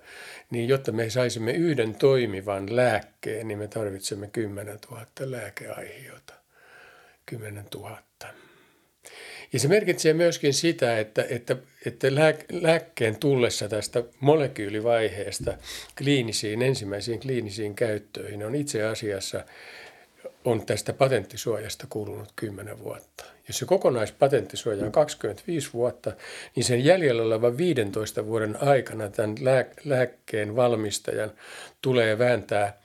niin 0.50 0.68
jotta 0.68 0.92
me 0.92 1.10
saisimme 1.10 1.52
yhden 1.52 1.94
toimivan 1.94 2.76
lääkkeen, 2.76 3.48
niin 3.48 3.58
me 3.58 3.68
tarvitsemme 3.68 4.26
10 4.32 4.78
000 4.90 5.06
lääkeaihiota. 5.20 6.34
10 7.26 7.64
000. 7.74 7.98
Ja 9.52 9.58
se 9.58 9.68
merkitsee 9.68 10.12
myöskin 10.12 10.54
sitä, 10.54 10.98
että, 10.98 11.26
että, 11.28 11.56
että 11.86 12.08
lääkkeen 12.52 13.16
tullessa 13.16 13.68
tästä 13.68 14.04
molekyylivaiheesta 14.20 15.54
kliinisiin, 15.98 16.62
ensimmäisiin 16.62 17.20
kliinisiin 17.20 17.74
käyttöihin 17.74 18.46
on 18.46 18.54
itse 18.54 18.84
asiassa 18.84 19.44
on 20.44 20.66
tästä 20.66 20.92
patenttisuojasta 20.92 21.86
kulunut 21.90 22.32
10 22.36 22.78
vuotta. 22.78 23.24
Jos 23.48 23.58
se 23.58 23.66
kokonaispatenttisuoja 23.66 24.84
on 24.84 24.92
25 24.92 25.72
vuotta, 25.72 26.12
niin 26.56 26.64
sen 26.64 26.84
jäljellä 26.84 27.22
olevan 27.22 27.56
15 27.56 28.26
vuoden 28.26 28.62
aikana 28.62 29.08
tämän 29.08 29.34
lääkkeen 29.84 30.56
valmistajan 30.56 31.30
tulee 31.82 32.18
vääntää 32.18 32.80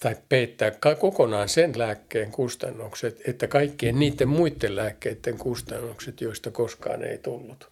tai 0.00 0.16
peittää 0.28 0.72
kokonaan 1.00 1.48
sen 1.48 1.78
lääkkeen 1.78 2.32
kustannukset, 2.32 3.20
että 3.28 3.46
kaikkien 3.46 3.98
niiden 3.98 4.28
muiden 4.28 4.76
lääkkeiden 4.76 5.38
kustannukset, 5.38 6.20
joista 6.20 6.50
koskaan 6.50 7.04
ei 7.04 7.18
tullut 7.18 7.70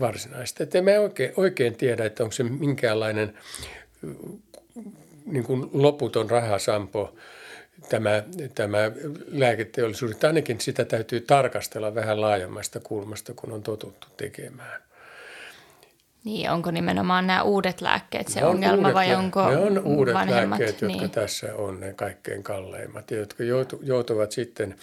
varsinaista. 0.00 0.62
Että 0.62 0.78
emme 0.78 0.98
oikein, 0.98 1.32
oikein 1.36 1.76
tiedä, 1.76 2.04
että 2.04 2.22
onko 2.22 2.32
se 2.32 2.42
minkäänlainen 2.42 3.38
niin 5.32 5.44
kuin 5.44 5.70
loputon 5.72 6.30
rahasampo 6.30 7.14
tämä, 7.88 8.22
tämä 8.54 8.78
lääketeollisuus. 9.26 10.24
Ainakin 10.24 10.60
sitä 10.60 10.84
täytyy 10.84 11.20
tarkastella 11.20 11.94
vähän 11.94 12.20
laajemmasta 12.20 12.80
kulmasta, 12.80 13.32
kun 13.36 13.52
on 13.52 13.62
totuttu 13.62 14.06
tekemään. 14.16 14.82
Niin, 16.24 16.50
onko 16.50 16.70
nimenomaan 16.70 17.26
nämä 17.26 17.42
uudet 17.42 17.80
lääkkeet 17.80 18.28
se 18.28 18.40
ne 18.40 18.46
ongelma 18.46 18.88
on 18.88 18.94
vai 18.94 19.14
onko 19.14 19.50
Ne 19.50 19.56
on 19.56 19.78
uudet 19.78 20.14
vanhemmat? 20.14 20.58
lääkkeet, 20.58 20.80
jotka 20.80 20.98
niin. 20.98 21.10
tässä 21.10 21.54
on 21.54 21.80
ne 21.80 21.92
kaikkein 21.92 22.42
kalleimmat, 22.42 23.10
jotka 23.10 23.44
joutuvat 23.82 24.32
sitten 24.32 24.74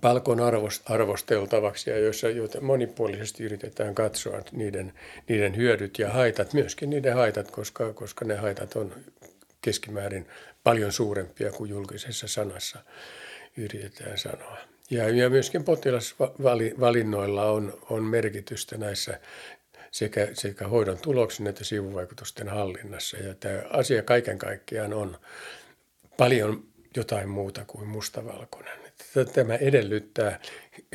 palkon 0.00 0.38
arvosteltavaksi 0.84 1.90
ja 1.90 1.98
joissa, 1.98 2.28
joita 2.28 2.60
monipuolisesti 2.60 3.44
yritetään 3.44 3.94
katsoa 3.94 4.42
niiden, 4.52 4.92
niiden 5.28 5.56
hyödyt 5.56 5.98
ja 5.98 6.10
haitat, 6.10 6.54
myöskin 6.54 6.90
niiden 6.90 7.14
haitat, 7.14 7.50
koska, 7.50 7.92
koska 7.92 8.24
ne 8.24 8.34
haitat 8.34 8.76
on 8.76 8.92
keskimäärin 9.62 10.26
paljon 10.64 10.92
suurempia 10.92 11.50
kuin 11.50 11.70
julkisessa 11.70 12.28
sanassa 12.28 12.78
yritetään 13.56 14.18
sanoa. 14.18 14.56
Ja, 14.90 15.08
ja 15.08 15.30
myöskin 15.30 15.64
potilasvalinnoilla 15.64 17.44
on, 17.50 17.78
on 17.90 18.04
merkitystä 18.04 18.78
näissä 18.78 19.20
sekä, 19.90 20.28
sekä 20.32 20.68
hoidon 20.68 20.98
tuloksen 20.98 21.46
että 21.46 21.64
sivuvaikutusten 21.64 22.48
hallinnassa. 22.48 23.16
Ja 23.16 23.34
tämä 23.34 23.62
asia 23.70 24.02
kaiken 24.02 24.38
kaikkiaan 24.38 24.92
on 24.92 25.18
paljon 26.16 26.64
jotain 26.96 27.28
muuta 27.28 27.64
kuin 27.66 27.88
mustavalkoinen. 27.88 28.79
Tämä 29.32 29.54
edellyttää 29.54 30.40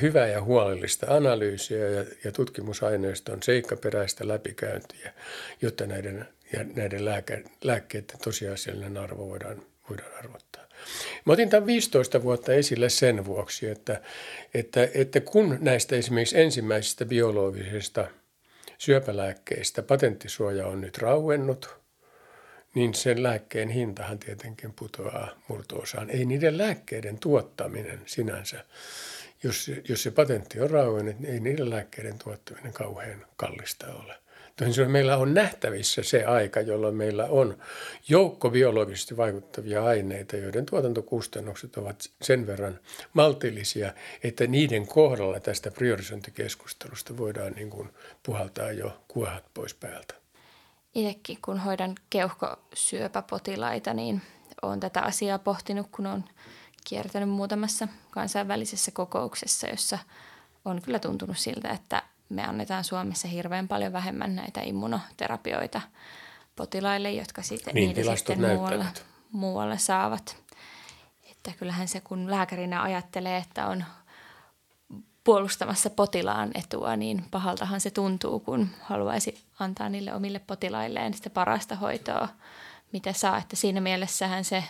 hyvää 0.01 0.27
ja 0.27 0.41
huolellista 0.41 1.15
analyysiä 1.15 1.89
ja, 1.89 2.05
ja 2.24 2.31
tutkimusaineiston 2.31 3.43
seikkaperäistä 3.43 4.27
läpikäyntiä, 4.27 5.13
jotta 5.62 5.86
näiden, 5.86 6.27
ja 6.53 6.65
näiden 6.75 7.05
lääke, 7.05 7.43
lääkkeiden 7.63 8.19
tosiasiallinen 8.24 8.98
arvo 8.98 9.29
voidaan, 9.29 9.62
voidaan 9.89 10.12
arvottaa. 10.19 10.63
Mä 11.25 11.34
otin 11.34 11.50
tämän 11.50 11.67
15 11.67 12.24
vuotta 12.24 12.53
esille 12.53 12.89
sen 12.89 13.25
vuoksi, 13.25 13.67
että, 13.67 14.01
että, 14.53 14.89
että 14.93 15.22
kun 15.22 15.57
näistä 15.62 15.95
esimerkiksi 15.95 16.39
ensimmäisistä 16.39 17.05
biologisista 17.05 18.07
syöpälääkkeistä 18.77 19.84
patenttisuoja 19.84 20.67
on 20.67 20.81
nyt 20.81 20.98
rauennut– 20.98 21.69
niin 22.75 22.94
sen 22.94 23.24
lääkkeen 23.24 23.70
hintahan 23.70 24.20
tietenkin 24.20 24.74
putoaa 24.74 25.29
murtoosaan. 25.48 26.10
Ei 26.10 26.25
niiden 26.25 26.58
lääkkeiden 26.58 27.20
tuottaminen 27.20 28.01
sinänsä, 28.05 28.65
jos, 29.44 29.72
jos 29.89 30.03
se 30.03 30.12
patentti 30.12 30.60
on 30.60 30.70
rauennut, 30.70 31.20
niin 31.20 31.34
ei 31.34 31.39
niiden 31.39 31.70
lääkkeiden 31.70 32.20
tuottaminen 32.20 32.74
kauhean 32.74 33.25
kallista 33.38 33.88
ole. 33.94 34.15
Toisin 34.55 34.91
meillä 34.91 35.17
on 35.17 35.34
nähtävissä 35.34 36.03
se 36.03 36.25
aika, 36.25 36.62
jolloin 36.62 36.96
meillä 36.96 37.25
on 37.25 37.58
joukko 38.10 38.50
biologisesti 38.50 39.17
vaikuttavia 39.17 39.84
aineita, 39.84 40.38
joiden 40.38 40.65
tuotantokustannukset 40.65 41.77
ovat 41.77 42.12
sen 42.22 42.48
verran 42.48 42.79
maltillisia, 43.13 43.94
että 44.24 44.48
niiden 44.48 44.88
kohdalla 44.88 45.39
tästä 45.39 45.72
priorisointikeskustelusta 45.72 47.17
voidaan 47.17 47.53
niin 47.53 47.70
kuin 47.70 47.89
puhaltaa 48.24 48.72
jo 48.72 49.03
kuohat 49.08 49.44
pois 49.53 49.74
päältä. 49.74 50.25
Itsekin 50.95 51.37
kun 51.45 51.59
hoidan 51.59 51.95
keuhkosyöpäpotilaita, 52.09 53.93
niin 53.93 54.21
olen 54.61 54.79
tätä 54.79 55.01
asiaa 55.01 55.39
pohtinut, 55.39 55.87
kun 55.91 56.07
olen 56.07 56.23
kiertänyt 56.87 57.29
muutamassa 57.29 57.87
kansainvälisessä 58.11 58.91
kokouksessa, 58.91 59.67
jossa 59.67 59.99
on 60.65 60.81
kyllä 60.81 60.99
tuntunut 60.99 61.37
siltä, 61.37 61.69
että 61.69 62.03
me 62.29 62.43
annetaan 62.43 62.83
Suomessa 62.83 63.27
hirveän 63.27 63.67
paljon 63.67 63.93
vähemmän 63.93 64.35
näitä 64.35 64.61
immunoterapioita 64.61 65.81
potilaille, 66.55 67.11
jotka 67.11 67.41
sitten 67.41 67.75
niin, 67.75 67.95
niitä 67.95 68.15
sitten 68.15 68.41
muualle, 68.41 68.85
muualle 69.31 69.77
saavat. 69.77 70.37
Että 71.31 71.51
kyllähän 71.59 71.87
se, 71.87 72.01
kun 72.01 72.31
lääkärinä 72.31 72.81
ajattelee, 72.81 73.37
että 73.37 73.67
on 73.67 73.83
puolustamassa 75.25 75.89
potilaan 75.89 76.51
etua, 76.55 76.96
niin 76.96 77.25
pahaltahan 77.32 77.82
se 77.82 77.91
tuntuu, 77.91 78.39
kun 78.39 78.67
haluaisi 78.82 79.44
antaa 79.60 79.89
niille 79.89 80.13
omille 80.13 80.39
potilailleen 80.39 81.13
sitä 81.13 81.29
parasta 81.29 81.75
hoitoa, 81.75 82.27
mitä 82.91 83.13
saa. 83.13 83.38
Että 83.38 83.55
siinä 83.55 83.82
mielessähän 83.82 84.46
se, 84.46 84.63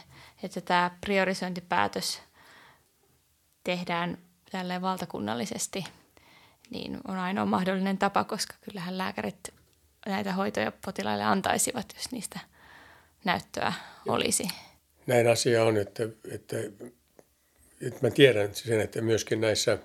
että 0.43 0.61
tämä 0.61 0.91
priorisointipäätös 1.01 2.21
tehdään 3.63 4.17
tälleen 4.51 4.81
valtakunnallisesti– 4.81 5.85
niin 6.69 6.97
on 7.07 7.17
ainoa 7.17 7.45
mahdollinen 7.45 7.97
tapa, 7.97 8.23
koska 8.23 8.55
kyllähän 8.61 8.97
lääkärit 8.97 9.53
näitä 10.05 10.33
hoitoja 10.33 10.71
potilaille 10.85 11.23
antaisivat, 11.23 11.85
jos 11.95 12.11
niistä 12.11 12.39
näyttöä 13.23 13.73
olisi. 14.07 14.47
Näin 15.07 15.27
asia 15.27 15.63
on, 15.63 15.77
että, 15.77 16.03
että, 16.31 16.57
että 17.81 17.99
mä 18.01 18.09
tiedän 18.09 18.55
sen, 18.55 18.81
että 18.81 19.01
myöskin 19.01 19.41
näissä 19.41 19.77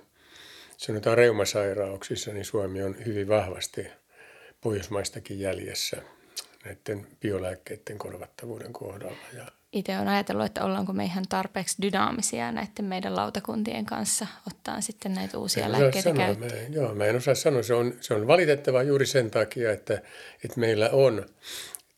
sanotaan 0.81 1.17
reumasairauksissa, 1.17 2.33
niin 2.33 2.45
Suomi 2.45 2.83
on 2.83 2.95
hyvin 3.05 3.27
vahvasti 3.27 3.87
Pohjoismaistakin 4.61 5.39
jäljessä 5.39 5.97
näiden 6.65 7.07
biolääkkeiden 7.19 7.97
korvattavuuden 7.97 8.73
kohdalla. 8.73 9.17
Ja 9.33 9.45
itse 9.71 9.95
olen 9.95 10.07
ajatellut, 10.07 10.45
että 10.45 10.65
ollaanko 10.65 10.93
me 10.93 11.05
ihan 11.05 11.25
tarpeeksi 11.29 11.81
dynaamisia 11.81 12.51
näiden 12.51 12.85
meidän 12.85 13.15
lautakuntien 13.15 13.85
kanssa 13.85 14.27
ottaa 14.47 14.81
sitten 14.81 15.13
näitä 15.13 15.37
uusia 15.37 15.65
en 15.65 15.71
lääkkeitä 15.71 16.13
käyttöön. 16.13 16.73
Joo, 16.73 16.95
mä 16.95 17.05
en 17.05 17.15
osaa 17.15 17.35
sanoa. 17.35 17.63
Se 17.63 17.73
on, 17.73 17.93
se 18.01 18.13
on 18.13 18.27
valitettavaa 18.27 18.83
juuri 18.83 19.05
sen 19.05 19.31
takia, 19.31 19.71
että, 19.71 20.01
että 20.43 20.59
meillä 20.59 20.89
on 20.89 21.25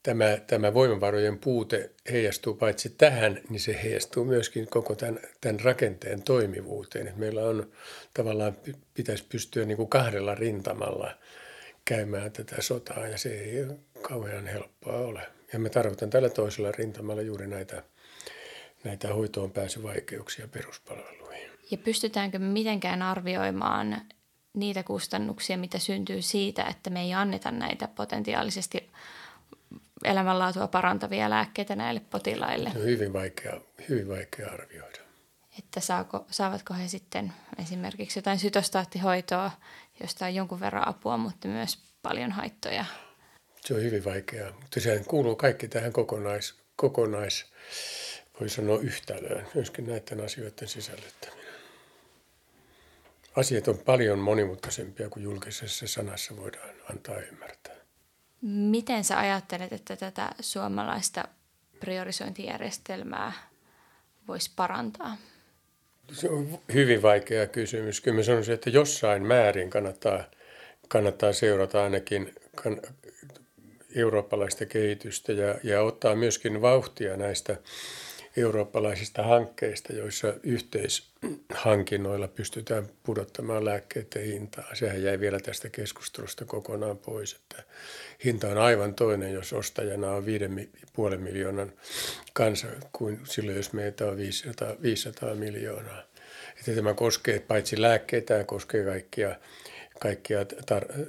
tämä, 0.03 0.37
tämä 0.47 0.73
voimavarojen 0.73 1.39
puute 1.39 1.91
heijastuu 2.11 2.53
paitsi 2.53 2.89
tähän, 2.89 3.41
niin 3.49 3.59
se 3.59 3.79
heijastuu 3.83 4.25
myöskin 4.25 4.67
koko 4.67 4.95
tämän, 4.95 5.19
tämän 5.41 5.59
rakenteen 5.59 6.23
toimivuuteen. 6.23 7.07
Että 7.07 7.19
meillä 7.19 7.43
on 7.43 7.71
tavallaan, 8.13 8.57
pitäisi 8.93 9.25
pystyä 9.29 9.65
niin 9.65 9.77
kuin 9.77 9.89
kahdella 9.89 10.35
rintamalla 10.35 11.17
käymään 11.85 12.31
tätä 12.31 12.61
sotaa 12.61 13.07
ja 13.07 13.17
se 13.17 13.29
ei 13.29 13.65
kauhean 14.01 14.47
helppoa 14.47 14.97
ole. 14.97 15.21
Ja 15.53 15.59
me 15.59 15.69
tarvitaan 15.69 16.09
tällä 16.09 16.29
toisella 16.29 16.71
rintamalla 16.71 17.21
juuri 17.21 17.47
näitä, 17.47 17.83
näitä 18.83 19.13
hoitoon 19.13 19.51
pääsyvaikeuksia 19.51 20.47
peruspalveluihin. 20.47 21.49
Ja 21.71 21.77
pystytäänkö 21.77 22.39
mitenkään 22.39 23.01
arvioimaan 23.01 24.01
niitä 24.53 24.83
kustannuksia, 24.83 25.57
mitä 25.57 25.79
syntyy 25.79 26.21
siitä, 26.21 26.63
että 26.63 26.89
me 26.89 27.01
ei 27.01 27.13
anneta 27.13 27.51
näitä 27.51 27.87
potentiaalisesti 27.87 28.91
elämänlaatua 30.03 30.67
parantavia 30.67 31.29
lääkkeitä 31.29 31.75
näille 31.75 32.01
potilaille? 32.09 32.71
No 32.75 32.81
hyvin 32.81 33.13
vaikea, 33.13 33.61
hyvin 33.89 34.07
vaikea 34.07 34.51
arvioida. 34.51 34.99
Että 35.59 35.79
saako, 35.79 36.25
saavatko 36.29 36.73
he 36.73 36.87
sitten 36.87 37.33
esimerkiksi 37.59 38.19
jotain 38.19 38.39
sytostaattihoitoa, 38.39 39.51
josta 40.01 40.25
on 40.25 40.35
jonkun 40.35 40.59
verran 40.59 40.87
apua, 40.87 41.17
mutta 41.17 41.47
myös 41.47 41.77
paljon 42.01 42.31
haittoja– 42.31 42.85
se 43.65 43.73
on 43.73 43.83
hyvin 43.83 44.05
vaikeaa, 44.05 44.51
mutta 44.51 44.79
sehän 44.79 45.05
kuuluu 45.05 45.35
kaikki 45.35 45.67
tähän 45.67 45.93
kokonais, 45.93 46.55
kokonais 46.75 47.45
voi 48.39 48.49
sanoa 48.49 48.79
yhtälöön, 48.79 49.47
myöskin 49.53 49.87
näiden 49.87 50.25
asioiden 50.25 50.67
sisällyttäminen. 50.67 51.43
Asiat 53.35 53.67
on 53.67 53.77
paljon 53.77 54.19
monimutkaisempia 54.19 55.09
kuin 55.09 55.23
julkisessa 55.23 55.87
sanassa 55.87 56.37
voidaan 56.37 56.69
antaa 56.89 57.19
ymmärtää. 57.19 57.75
Miten 58.45 59.03
sä 59.03 59.19
ajattelet, 59.19 59.73
että 59.73 59.95
tätä 59.95 60.29
suomalaista 60.39 61.23
priorisointijärjestelmää 61.79 63.33
voisi 64.27 64.51
parantaa? 64.55 65.17
Se 66.11 66.29
on 66.29 66.59
hyvin 66.73 67.01
vaikea 67.01 67.47
kysymys. 67.47 68.01
Kyllä 68.01 68.17
mä 68.17 68.23
sanoisin, 68.23 68.53
että 68.53 68.69
jossain 68.69 69.27
määrin 69.27 69.69
kannattaa, 69.69 70.23
kannattaa 70.87 71.33
seurata 71.33 71.83
ainakin 71.83 72.35
eurooppalaista 73.95 74.65
kehitystä 74.65 75.31
ja, 75.31 75.55
ja 75.63 75.81
ottaa 75.81 76.15
myöskin 76.15 76.61
vauhtia 76.61 77.17
näistä 77.17 77.57
eurooppalaisista 78.37 79.23
hankkeista, 79.23 79.93
joissa 79.93 80.33
yhteishankinnoilla 80.43 82.27
pystytään 82.27 82.89
pudottamaan 83.03 83.65
lääkkeiden 83.65 84.25
hintaa. 84.25 84.75
Sehän 84.75 85.03
jäi 85.03 85.19
vielä 85.19 85.39
tästä 85.39 85.69
keskustelusta 85.69 86.45
kokonaan 86.45 86.97
pois, 86.97 87.33
että 87.33 87.63
hinta 88.25 88.47
on 88.47 88.57
aivan 88.57 88.93
toinen, 88.93 89.33
jos 89.33 89.53
ostajana 89.53 90.11
on 90.11 90.23
5,5 91.11 91.17
miljoonan 91.17 91.73
kansa, 92.33 92.67
kuin 92.91 93.19
silloin, 93.23 93.57
jos 93.57 93.73
meitä 93.73 94.05
on 94.05 94.17
500, 94.17 94.75
500 94.81 95.35
miljoonaa. 95.35 96.03
Että 96.59 96.75
tämä 96.75 96.93
koskee 96.93 97.39
paitsi 97.39 97.81
lääkkeitä, 97.81 98.43
koskee 98.43 98.85
kaikkia, 98.85 99.35
kaikkia 99.99 100.43
tar- 100.43 101.07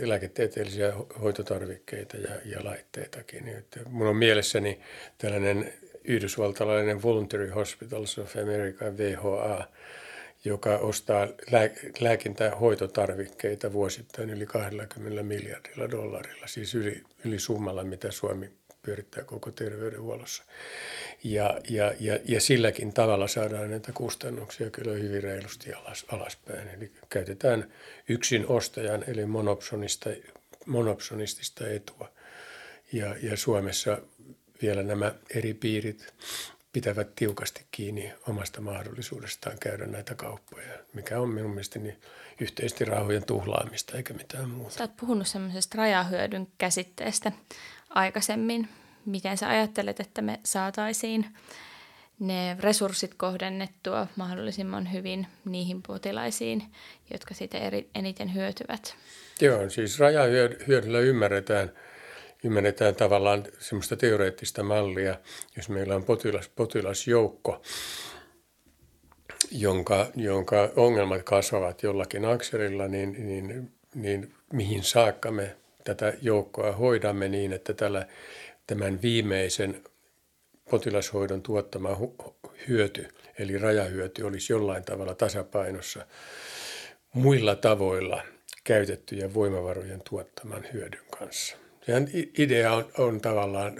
lääketieteellisiä 0.00 0.92
hoitotarvikkeita 1.22 2.16
ja, 2.16 2.30
ja 2.44 2.64
laitteitakin. 2.64 3.48
Että 3.48 3.80
mun 3.88 4.06
on 4.06 4.16
mielessäni 4.16 4.80
tällainen 5.18 5.72
yhdysvaltalainen 6.08 7.02
Voluntary 7.02 7.48
Hospitals 7.48 8.18
of 8.18 8.36
America, 8.36 8.84
VHA, 8.96 9.64
joka 10.44 10.76
ostaa 10.76 11.28
lää, 11.50 11.70
lääkintä- 12.00 12.44
ja 12.44 12.56
hoitotarvikkeita 12.56 13.72
vuosittain 13.72 14.30
yli 14.30 14.46
20 14.46 15.22
miljardilla 15.22 15.90
dollarilla, 15.90 16.46
siis 16.46 16.74
yli, 16.74 17.02
yli 17.24 17.38
summalla, 17.38 17.84
mitä 17.84 18.10
Suomi 18.10 18.50
pyörittää 18.82 19.24
koko 19.24 19.50
terveydenhuollossa. 19.50 20.44
Ja, 21.24 21.60
ja, 21.70 21.92
ja, 22.00 22.18
ja 22.24 22.40
silläkin 22.40 22.92
tavalla 22.92 23.28
saadaan 23.28 23.70
näitä 23.70 23.92
kustannuksia 23.92 24.70
kyllä 24.70 24.92
hyvin 24.92 25.22
reilusti 25.22 25.72
alas, 25.72 26.06
alaspäin. 26.08 26.68
Eli 26.68 26.92
käytetään 27.08 27.72
yksin 28.08 28.46
ostajan 28.46 29.04
eli 29.06 29.26
monopsonista, 29.26 30.10
monopsonistista 30.66 31.68
etua. 31.68 32.12
Ja, 32.92 33.16
ja 33.22 33.36
Suomessa 33.36 33.98
vielä 34.62 34.82
nämä 34.82 35.14
eri 35.34 35.54
piirit 35.54 36.14
pitävät 36.72 37.14
tiukasti 37.14 37.64
kiinni 37.70 38.12
omasta 38.28 38.60
mahdollisuudestaan 38.60 39.58
käydä 39.60 39.86
näitä 39.86 40.14
kauppoja, 40.14 40.72
mikä 40.92 41.20
on 41.20 41.28
minun 41.28 41.50
mielestäni 41.50 41.96
yhteisesti 42.40 42.84
rahojen 42.84 43.24
tuhlaamista 43.24 43.96
eikä 43.96 44.14
mitään 44.14 44.50
muuta. 44.50 44.74
Sä 44.74 44.84
oot 44.84 44.96
puhunut 44.96 45.26
semmoisesta 45.28 45.78
rajahyödyn 45.78 46.48
käsitteestä 46.58 47.32
aikaisemmin. 47.90 48.68
Miten 49.06 49.38
sä 49.38 49.48
ajattelet, 49.48 50.00
että 50.00 50.22
me 50.22 50.40
saataisiin 50.44 51.26
ne 52.18 52.56
resurssit 52.60 53.14
kohdennettua 53.14 54.06
mahdollisimman 54.16 54.92
hyvin 54.92 55.26
niihin 55.44 55.82
potilaisiin, 55.82 56.62
jotka 57.12 57.34
siitä 57.34 57.58
eri, 57.58 57.88
eniten 57.94 58.34
hyötyvät. 58.34 58.96
Joo, 59.40 59.70
siis 59.70 59.98
rajahyödyllä 59.98 60.98
ymmärretään, 60.98 61.72
ymmärretään 62.44 62.94
tavallaan 62.94 63.44
semmoista 63.58 63.96
teoreettista 63.96 64.62
mallia, 64.62 65.18
jos 65.56 65.68
meillä 65.68 65.96
on 65.96 66.04
potilas, 66.04 66.48
potilasjoukko, 66.48 67.62
jonka, 69.50 70.06
jonka 70.16 70.70
ongelmat 70.76 71.22
kasvavat 71.22 71.82
jollakin 71.82 72.24
akselilla, 72.24 72.88
niin, 72.88 73.12
niin, 73.18 73.72
niin 73.94 74.34
mihin 74.52 74.82
saakka 74.82 75.30
me 75.30 75.56
tätä 75.84 76.12
joukkoa 76.22 76.72
hoidamme 76.72 77.28
niin, 77.28 77.52
että 77.52 77.74
tällä, 77.74 78.06
tämän 78.66 79.02
viimeisen 79.02 79.82
potilashoidon 80.70 81.42
tuottama 81.42 81.96
hyöty, 82.68 83.08
eli 83.38 83.58
rajahyöty, 83.58 84.22
olisi 84.22 84.52
jollain 84.52 84.84
tavalla 84.84 85.14
tasapainossa 85.14 86.06
muilla 87.14 87.54
tavoilla 87.54 88.22
käytettyjen 88.64 89.34
voimavarojen 89.34 90.02
tuottaman 90.08 90.64
hyödyn 90.72 91.04
kanssa. 91.18 91.56
Sehän 91.88 92.08
idea 92.38 92.72
on, 92.72 92.92
on 92.98 93.20
tavallaan 93.20 93.76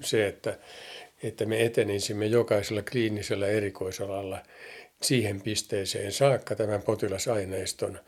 se, 0.00 0.26
että, 0.26 0.58
että 1.22 1.46
me 1.46 1.64
etenisimme 1.64 2.26
jokaisella 2.26 2.82
kliinisellä 2.82 3.46
erikoisalalla 3.46 4.38
siihen 5.02 5.40
pisteeseen 5.40 6.12
saakka 6.12 6.54
tämän 6.54 6.82
potilasaineiston 6.82 7.98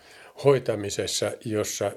hoitamisessa, 0.45 1.33
jossa, 1.45 1.93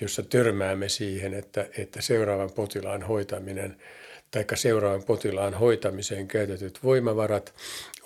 jossa 0.00 0.22
törmäämme 0.22 0.88
siihen, 0.88 1.34
että, 1.34 1.68
että 1.78 2.02
seuraavan 2.02 2.50
potilaan 2.50 3.02
hoitaminen– 3.02 3.76
tai 4.30 4.44
seuraavan 4.54 5.02
potilaan 5.02 5.54
hoitamiseen 5.54 6.28
käytetyt 6.28 6.78
voimavarat 6.82 7.54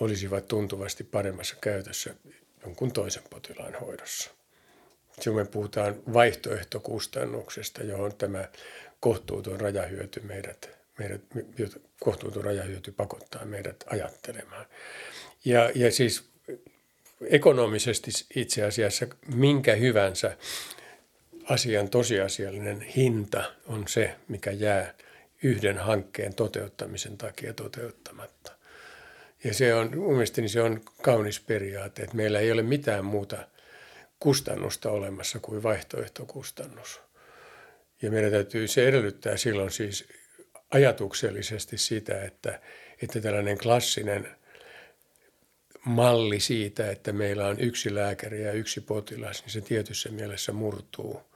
olisivat 0.00 0.48
tuntuvasti 0.48 1.04
paremmassa 1.04 1.56
käytössä 1.60 2.14
jonkun 2.62 2.92
toisen 2.92 3.22
potilaan 3.30 3.74
hoidossa. 3.74 4.37
Silloin 5.20 5.46
me 5.46 5.50
puhutaan 5.50 5.96
vaihtoehtokustannuksesta, 6.12 7.82
johon 7.82 8.14
tämä 8.18 8.48
kohtuuton 9.00 9.60
rajahyöty 9.60 10.20
meidät, 10.20 10.70
meidät 10.98 11.22
kohtuuton 12.00 12.44
rajahyöty 12.44 12.92
pakottaa 12.92 13.44
meidät 13.44 13.84
ajattelemaan. 13.86 14.66
Ja, 15.44 15.70
ja 15.74 15.92
siis 15.92 16.24
ekonomisesti 17.30 18.10
itse 18.34 18.64
asiassa 18.64 19.06
minkä 19.34 19.74
hyvänsä 19.74 20.36
asian 21.44 21.88
tosiasiallinen 21.88 22.80
hinta 22.80 23.44
on 23.66 23.88
se, 23.88 24.14
mikä 24.28 24.50
jää– 24.50 24.94
yhden 25.42 25.78
hankkeen 25.78 26.34
toteuttamisen 26.34 27.18
takia 27.18 27.54
toteuttamatta. 27.54 28.52
Ja 29.44 29.54
se 29.54 29.74
on, 29.74 29.98
mielestäni 29.98 30.48
se 30.48 30.62
on 30.62 30.80
kaunis 31.02 31.40
periaate, 31.40 32.02
että 32.02 32.16
meillä 32.16 32.40
ei 32.40 32.52
ole 32.52 32.62
mitään 32.62 33.04
muuta 33.04 33.36
kustannusta 34.20 34.90
olemassa 34.90 35.38
kuin 35.38 35.62
vaihtoehtokustannus. 35.62 37.00
Ja 38.02 38.10
meidän 38.10 38.30
täytyy, 38.30 38.68
se 38.68 38.88
edellyttää 38.88 39.36
silloin 39.36 39.70
siis 39.70 40.08
ajatuksellisesti 40.70 41.78
sitä, 41.78 42.22
että, 42.22 42.60
että 43.02 43.20
tällainen 43.20 43.58
klassinen 43.58 44.28
malli 45.84 46.40
siitä, 46.40 46.90
että 46.90 47.12
meillä 47.12 47.46
on 47.46 47.60
yksi 47.60 47.94
lääkäri 47.94 48.42
ja 48.42 48.52
yksi 48.52 48.80
potilas, 48.80 49.42
niin 49.42 49.50
se 49.50 49.60
tietyssä 49.60 50.10
mielessä 50.10 50.52
murtuu– 50.52 51.20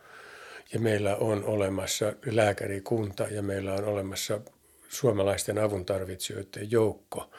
ja 0.73 0.81
meillä 0.81 1.17
on 1.17 1.45
olemassa 1.45 2.13
lääkärikunta 2.27 3.23
ja 3.31 3.43
meillä 3.43 3.75
on 3.75 3.85
olemassa 3.85 4.41
suomalaisten 4.89 5.59
avuntarvitsijoiden 5.59 6.71
joukko 6.71 7.31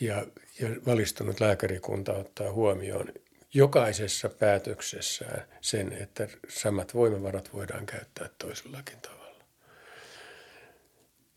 ja, 0.00 0.26
ja 0.60 0.68
valistunut 0.86 1.40
lääkärikunta 1.40 2.12
ottaa 2.12 2.52
huomioon 2.52 3.12
jokaisessa 3.54 4.28
päätöksessään 4.28 5.42
sen, 5.60 5.92
että 5.92 6.28
samat 6.48 6.94
voimavarat 6.94 7.50
voidaan 7.52 7.86
käyttää 7.86 8.28
toisellakin 8.38 8.98
tavalla. 9.02 9.44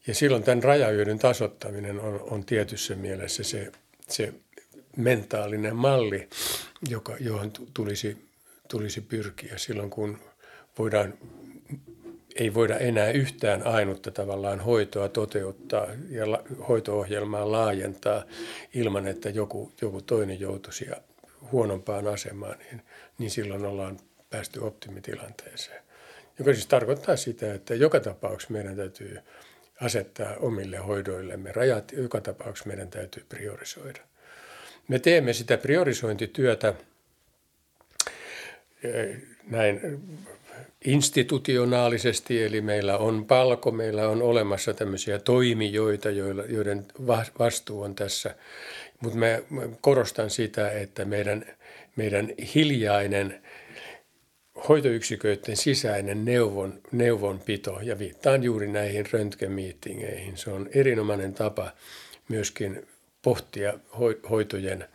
Ja 0.07 0.15
silloin 0.15 0.43
tämän 0.43 0.63
rajahyödyn 0.63 1.19
tasottaminen 1.19 1.99
on, 1.99 2.21
on 2.21 2.45
tietyssä 2.45 2.95
mielessä 2.95 3.43
se, 3.43 3.71
se 4.07 4.33
mentaalinen 4.97 5.75
malli, 5.75 6.29
joka, 6.89 7.15
johon 7.19 7.51
tulisi, 7.73 8.29
tulisi 8.67 9.01
pyrkiä 9.01 9.57
silloin, 9.57 9.89
kun 9.89 10.19
voidaan, 10.79 11.13
ei 12.35 12.53
voida 12.53 12.77
enää 12.77 13.11
yhtään 13.11 13.67
ainutta 13.67 14.11
tavallaan 14.11 14.59
hoitoa 14.59 15.09
toteuttaa 15.09 15.87
ja 16.09 16.31
la, 16.31 16.43
hoito-ohjelmaa 16.67 17.51
laajentaa 17.51 18.23
ilman, 18.73 19.07
että 19.07 19.29
joku, 19.29 19.71
joku 19.81 20.01
toinen 20.01 20.39
joutuisi 20.39 20.85
huonompaan 21.51 22.07
asemaan, 22.07 22.59
niin, 22.59 22.81
niin 23.17 23.31
silloin 23.31 23.65
ollaan 23.65 23.99
päästy 24.29 24.59
optimitilanteeseen. 24.59 25.83
Joka 26.39 26.53
siis 26.53 26.67
tarkoittaa 26.67 27.15
sitä, 27.15 27.53
että 27.53 27.75
joka 27.75 27.99
tapauksessa 27.99 28.53
meidän 28.53 28.75
täytyy 28.75 29.19
asettaa 29.81 30.35
omille 30.35 30.77
hoidoillemme 30.77 31.51
rajat, 31.51 31.91
joka 31.91 32.21
tapauksessa 32.21 32.67
meidän 32.67 32.89
täytyy 32.89 33.25
priorisoida. 33.29 33.99
Me 34.87 34.99
teemme 34.99 35.33
sitä 35.33 35.57
priorisointityötä 35.57 36.73
eh, 38.83 39.17
näin 39.47 40.01
institutionaalisesti, 40.85 42.43
eli 42.43 42.61
meillä 42.61 42.97
on 42.97 43.25
palko, 43.25 43.71
meillä 43.71 44.09
on 44.09 44.21
olemassa 44.21 44.73
tämmöisiä 44.73 45.19
toimijoita, 45.19 46.09
joiden 46.49 46.85
vastuu 47.37 47.81
on 47.81 47.95
tässä. 47.95 48.35
Mutta 48.99 49.17
mä 49.17 49.39
korostan 49.81 50.29
sitä, 50.29 50.71
että 50.71 51.05
meidän, 51.05 51.45
meidän 51.95 52.29
hiljainen 52.55 53.41
hoitoyksiköiden 54.67 55.57
sisäinen 55.57 56.25
neuvon, 56.25 56.81
neuvonpito, 56.91 57.79
ja 57.81 57.99
viittaan 57.99 58.43
juuri 58.43 58.67
näihin 58.67 59.05
röntgenmiittingeihin, 59.11 60.37
se 60.37 60.49
on 60.49 60.69
erinomainen 60.73 61.33
tapa 61.33 61.71
myöskin 62.29 62.87
pohtia 63.21 63.73
hoitojen 64.29 64.85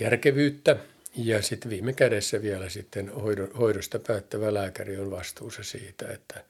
järkevyyttä– 0.00 0.76
ja 1.16 1.42
sitten 1.42 1.70
viime 1.70 1.92
kädessä 1.92 2.42
vielä 2.42 2.68
sitten 2.68 3.12
hoidosta 3.58 3.98
päättävä 3.98 4.54
lääkäri 4.54 4.98
on 4.98 5.10
vastuussa 5.10 5.62
siitä, 5.62 6.08
että 6.12 6.44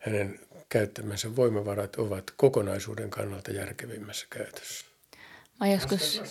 hänen 0.00 0.40
käyttämänsä 0.68 1.36
voimavarat 1.36 1.96
ovat 1.96 2.24
kokonaisuuden 2.36 3.10
kannalta 3.10 3.50
järkevimmässä 3.50 4.26
käytössä. 4.30 4.86
Mä 5.60 5.68
joskus, 5.68 6.22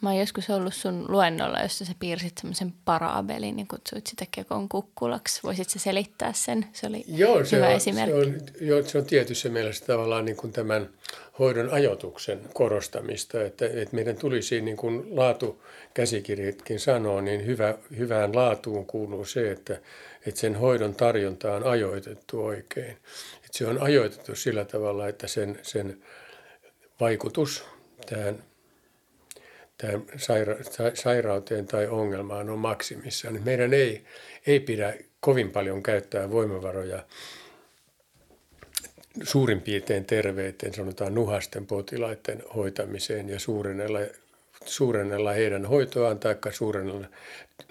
mä 0.00 0.10
oon 0.10 0.20
joskus 0.20 0.50
ollut 0.50 0.74
sun 0.74 1.04
luennolla, 1.08 1.60
jossa 1.60 1.84
sä 1.84 1.92
piirsit 1.98 2.38
semmoisen 2.38 2.74
paraabelin 2.84 3.56
niin 3.56 3.68
kutsuit 3.68 4.06
sitä 4.06 4.26
kekon 4.30 4.68
kukkulaksi. 4.68 5.40
Voisit 5.42 5.70
sä 5.70 5.78
selittää 5.78 6.32
sen? 6.32 6.66
Se 6.72 6.86
oli 6.86 7.04
joo, 7.08 7.44
se 7.44 7.56
hyvä 7.56 7.66
on, 7.66 7.72
esimerkki. 7.72 8.24
Se 8.24 8.28
on, 8.28 8.40
joo, 8.60 8.82
se 8.82 8.98
on 8.98 9.04
tietyssä 9.04 9.48
mielessä 9.48 9.86
tavallaan 9.86 10.24
niin 10.24 10.36
kuin 10.36 10.52
tämän 10.52 10.88
hoidon 11.38 11.70
ajoituksen 11.70 12.40
korostamista, 12.52 13.42
että, 13.42 13.66
että 13.66 13.94
meidän 13.94 14.16
tulisi 14.16 14.60
niin 14.60 14.76
kuin 14.76 15.16
laatukäsikirjatkin 15.16 16.80
sanoo, 16.80 17.20
niin 17.20 17.46
hyvä, 17.46 17.74
hyvään 17.96 18.36
laatuun 18.36 18.86
kuuluu 18.86 19.24
se, 19.24 19.50
että, 19.50 19.80
että 20.26 20.40
sen 20.40 20.54
hoidon 20.56 20.94
tarjonta 20.94 21.52
on 21.52 21.64
ajoitettu 21.64 22.44
oikein. 22.44 22.96
Että 23.36 23.58
se 23.58 23.66
on 23.66 23.82
ajoitettu 23.82 24.34
sillä 24.34 24.64
tavalla, 24.64 25.08
että 25.08 25.26
sen, 25.26 25.58
sen 25.62 26.02
vaikutus 27.00 27.64
tähän 28.10 28.38
tähän 29.78 30.02
saira- 30.16 30.94
sairauteen 30.94 31.66
tai 31.66 31.86
ongelmaan 31.86 32.50
on 32.50 32.58
maksimissaan. 32.58 33.34
Niin 33.34 33.44
meidän 33.44 33.74
ei, 33.74 34.04
ei 34.46 34.60
pidä 34.60 34.94
kovin 35.20 35.50
paljon 35.50 35.82
käyttää 35.82 36.30
voimavaroja 36.30 37.04
suurin 39.22 39.60
piirtein 39.60 40.04
terveiden, 40.04 40.74
sanotaan 40.74 41.14
nuhasten 41.14 41.66
potilaiden 41.66 42.42
hoitamiseen 42.54 43.28
ja 43.28 43.38
suurennella, 43.38 43.98
suurennella 44.64 45.32
heidän 45.32 45.66
hoitoaan 45.66 46.18
tai 46.18 46.36
suurennella 46.50 47.06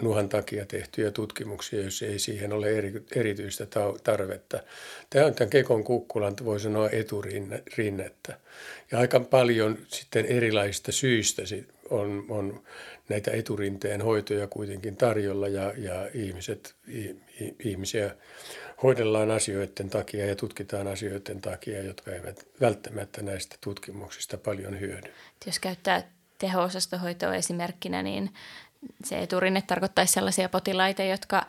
nuhan 0.02 0.28
takia 0.28 0.66
tehtyjä 0.66 1.10
tutkimuksia, 1.10 1.82
jos 1.82 2.02
ei 2.02 2.18
siihen 2.18 2.52
ole 2.52 2.78
eri, 2.78 3.02
erityistä 3.16 3.66
tarvetta. 4.04 4.62
Tämä 5.10 5.26
on 5.26 5.34
tämän 5.34 5.50
Kekon 5.50 5.84
kukkulan, 5.84 6.34
voi 6.44 6.60
sanoa, 6.60 6.90
eturinnettä. 6.90 8.38
Ja 8.90 8.98
aika 8.98 9.20
paljon 9.20 9.78
sitten 9.88 10.26
erilaisista 10.26 10.92
syistä 10.92 11.42
on, 11.90 12.24
on 12.28 12.62
näitä 13.08 13.30
eturinteen 13.30 14.02
hoitoja 14.02 14.46
kuitenkin 14.46 14.96
tarjolla 14.96 15.48
ja, 15.48 15.72
ja 15.76 16.08
ihmiset, 16.14 16.74
ihmisiä 17.64 18.14
hoidellaan 18.82 19.30
asioiden 19.30 19.90
takia 19.90 20.26
ja 20.26 20.36
tutkitaan 20.36 20.86
asioiden 20.86 21.40
takia, 21.40 21.82
jotka 21.82 22.10
eivät 22.10 22.46
välttämättä 22.60 23.22
näistä 23.22 23.56
tutkimuksista 23.60 24.38
paljon 24.38 24.80
hyödy. 24.80 25.12
Jos 25.46 25.58
käyttää 25.58 26.02
teho-osastohoitoa 26.38 27.34
esimerkkinä, 27.34 28.02
niin 28.02 28.30
se 29.04 29.18
eturinne 29.18 29.62
tarkoittaisi 29.62 30.12
sellaisia 30.12 30.48
potilaita, 30.48 31.02
jotka 31.02 31.46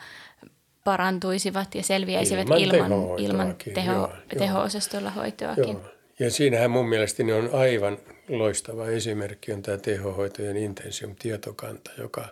parantuisivat 0.83 1.75
ja 1.75 1.83
selviäisivät 1.83 2.47
ilman, 2.57 2.91
ilman 3.17 3.55
teho, 3.73 4.13
teho-osastolla 4.37 5.11
hoitoakin. 5.11 5.73
Joo. 5.73 5.91
Ja 6.19 6.31
siinähän 6.31 6.71
mun 6.71 6.89
mielestäni 6.89 7.33
on 7.33 7.49
aivan 7.53 7.97
loistava 8.29 8.87
esimerkki 8.87 9.51
on 9.51 9.61
tämä 9.61 9.77
tehohoitojen 9.77 10.57
intensium 10.57 11.15
tietokanta, 11.15 11.91
joka, 11.97 12.27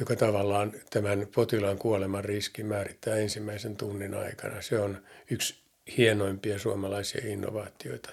joka 0.00 0.16
tavallaan 0.16 0.72
tämän 0.90 1.26
potilaan 1.34 1.78
kuoleman 1.78 2.24
riski 2.24 2.62
määrittää 2.62 3.16
ensimmäisen 3.16 3.76
tunnin 3.76 4.14
aikana. 4.14 4.62
Se 4.62 4.78
on 4.78 4.98
yksi 5.30 5.54
hienoimpia 5.96 6.58
suomalaisia 6.58 7.20
innovaatioita, 7.24 8.10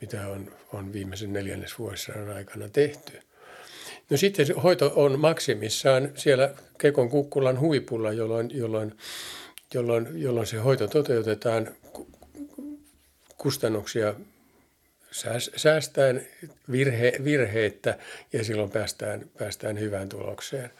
mitä 0.00 0.28
on, 0.28 0.52
on 0.72 0.92
viimeisen 0.92 1.32
neljännesvuosisadan 1.32 2.30
aikana 2.30 2.68
tehty. 2.68 3.12
No 4.10 4.16
sitten 4.16 4.46
hoito 4.62 4.92
on 4.96 5.20
maksimissaan 5.20 6.12
siellä 6.14 6.54
Kekon 6.78 7.10
kukkulan 7.10 7.60
huipulla, 7.60 8.12
jolloin, 8.12 8.50
jolloin, 8.54 8.94
jolloin, 9.74 10.08
jolloin 10.14 10.46
se 10.46 10.56
hoito 10.56 10.88
toteutetaan 10.88 11.68
kustannuksia 13.38 14.14
säästäen 15.56 16.28
virhe, 16.72 17.12
virheitä 17.24 17.98
ja 18.32 18.44
silloin 18.44 18.70
päästään, 18.70 19.30
päästään 19.38 19.80
hyvään 19.80 20.08
tulokseen. 20.08 20.70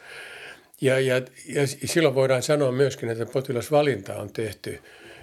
Ja, 0.81 0.99
ja, 0.99 1.15
ja 1.45 1.67
silloin 1.67 2.15
voidaan 2.15 2.43
sanoa 2.43 2.71
myöskin, 2.71 3.09
että 3.09 3.25
potilasvalinta 3.25 4.15
on 4.15 4.33
tehty 4.33 4.79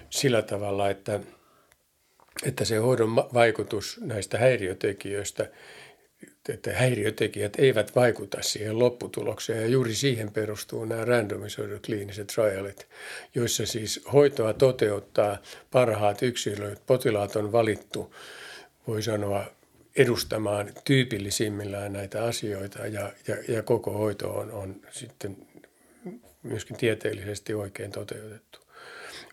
sillä 0.09 0.41
tavalla, 0.41 0.89
että, 0.89 1.19
että 2.43 2.65
se 2.65 2.77
hoidon 2.77 3.15
vaikutus 3.15 3.99
näistä 4.03 4.37
häiriötekijöistä, 4.37 5.49
että 6.49 6.73
häiriötekijät 6.73 7.53
eivät 7.57 7.95
vaikuta 7.95 8.37
siihen 8.41 8.79
lopputulokseen. 8.79 9.61
Ja 9.61 9.67
juuri 9.67 9.95
siihen 9.95 10.31
perustuu 10.31 10.85
nämä 10.85 11.05
randomisoidut 11.05 11.85
kliiniset 11.85 12.27
trialit, 12.27 12.87
joissa 13.35 13.65
siis 13.65 14.01
hoitoa 14.13 14.53
toteuttaa 14.53 15.37
parhaat 15.71 16.23
yksilöt. 16.23 16.81
Potilaat 16.85 17.35
on 17.35 17.51
valittu 17.51 18.15
voi 18.87 19.03
sanoa, 19.03 19.45
edustamaan 19.95 20.69
tyypillisimmillään 20.83 21.93
näitä 21.93 22.23
asioita 22.23 22.87
ja, 22.87 23.11
ja, 23.27 23.35
ja 23.47 23.63
koko 23.63 23.91
hoito 23.91 24.31
on, 24.31 24.51
on 24.51 24.75
sitten 24.91 25.37
myöskin 26.43 26.77
tieteellisesti 26.77 27.53
oikein 27.53 27.91
toteutettu. 27.91 28.59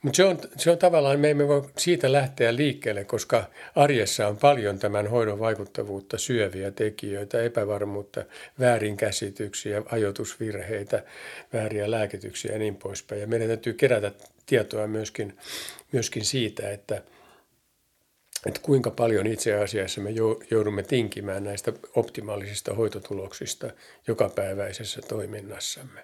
Mutta 0.03 0.17
se 0.17 0.25
on, 0.25 0.39
se 0.57 0.71
on 0.71 0.79
tavallaan, 0.79 1.21
me 1.21 1.31
emme 1.31 1.49
voi 1.49 1.71
siitä 1.79 2.13
lähteä 2.13 2.57
liikkeelle, 2.57 3.05
koska 3.05 3.45
arjessa 3.75 4.29
on 4.29 4.37
paljon 4.37 4.79
tämän 4.79 5.07
hoidon 5.07 5.39
vaikuttavuutta 5.39 6.19
syöviä 6.19 6.71
tekijöitä, 6.71 7.43
epävarmuutta, 7.43 8.25
väärinkäsityksiä, 8.61 9.83
ajoitusvirheitä, 9.91 11.03
vääriä 11.53 11.91
lääkityksiä 11.91 12.53
ja 12.53 12.59
niin 12.59 12.77
poispäin. 12.77 13.21
Ja 13.21 13.27
meidän 13.27 13.49
täytyy 13.49 13.73
kerätä 13.73 14.13
tietoa 14.47 14.87
myöskin, 14.87 15.37
myöskin 15.93 16.25
siitä, 16.25 16.71
että– 16.71 17.03
että 18.47 18.61
kuinka 18.63 18.91
paljon 18.91 19.27
itse 19.27 19.55
asiassa 19.55 20.01
me 20.01 20.11
joudumme 20.51 20.83
tinkimään 20.83 21.45
näistä 21.45 21.73
optimaalisista 21.95 22.75
hoitotuloksista 22.75 23.71
jokapäiväisessä 24.07 25.01
toiminnassamme. 25.09 26.01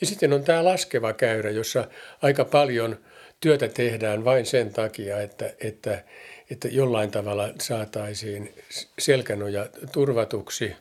Ja 0.00 0.06
sitten 0.06 0.32
on 0.32 0.44
tämä 0.44 0.64
laskeva 0.64 1.12
käyrä, 1.12 1.50
jossa 1.50 1.88
aika 2.22 2.44
paljon 2.44 2.98
työtä 3.40 3.68
tehdään 3.68 4.24
vain 4.24 4.46
sen 4.46 4.72
takia, 4.72 5.20
että, 5.20 5.54
että, 5.60 6.04
että 6.50 6.68
jollain 6.68 7.10
tavalla 7.10 7.48
saataisiin 7.60 8.54
selkänoja 8.98 9.66
turvatuksi. 9.92 10.72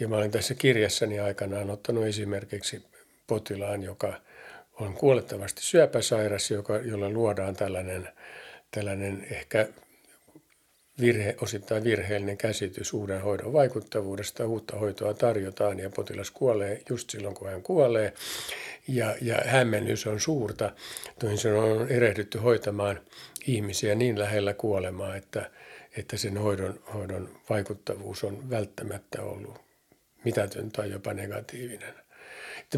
Ja 0.00 0.08
mä 0.08 0.16
olen 0.16 0.30
tässä 0.30 0.54
kirjassani 0.54 1.20
aikanaan 1.20 1.70
ottanut 1.70 2.04
esimerkiksi 2.04 2.82
potilaan, 3.26 3.82
joka 3.82 4.20
on 4.80 4.94
kuolettavasti 4.94 5.62
syöpäsairas, 5.62 6.50
joka, 6.50 6.76
jolle 6.76 7.08
luodaan 7.08 7.56
tällainen, 7.56 8.08
tällainen 8.70 9.26
ehkä 9.30 9.68
virhe, 11.00 11.36
osittain 11.40 11.84
virheellinen 11.84 12.36
käsitys 12.36 12.92
uuden 12.92 13.20
hoidon 13.22 13.52
vaikuttavuudesta. 13.52 14.46
Uutta 14.46 14.76
hoitoa 14.76 15.14
tarjotaan 15.14 15.78
ja 15.78 15.90
potilas 15.90 16.30
kuolee 16.30 16.82
just 16.88 17.10
silloin, 17.10 17.34
kun 17.34 17.48
hän 17.48 17.62
kuolee. 17.62 18.12
Ja, 18.88 19.16
ja 19.20 19.38
hämmennys 19.46 20.06
on 20.06 20.20
suurta. 20.20 20.72
Toisin 21.18 21.52
on 21.52 21.88
erehdytty 21.88 22.38
hoitamaan 22.38 23.00
ihmisiä 23.46 23.94
niin 23.94 24.18
lähellä 24.18 24.54
kuolemaa, 24.54 25.16
että, 25.16 25.50
että 25.96 26.16
sen 26.16 26.38
hoidon, 26.38 26.80
hoidon 26.94 27.28
vaikuttavuus 27.50 28.24
on 28.24 28.50
välttämättä 28.50 29.22
ollut 29.22 29.60
mitätön 30.24 30.70
tai 30.70 30.90
jopa 30.90 31.14
negatiivinen. 31.14 32.01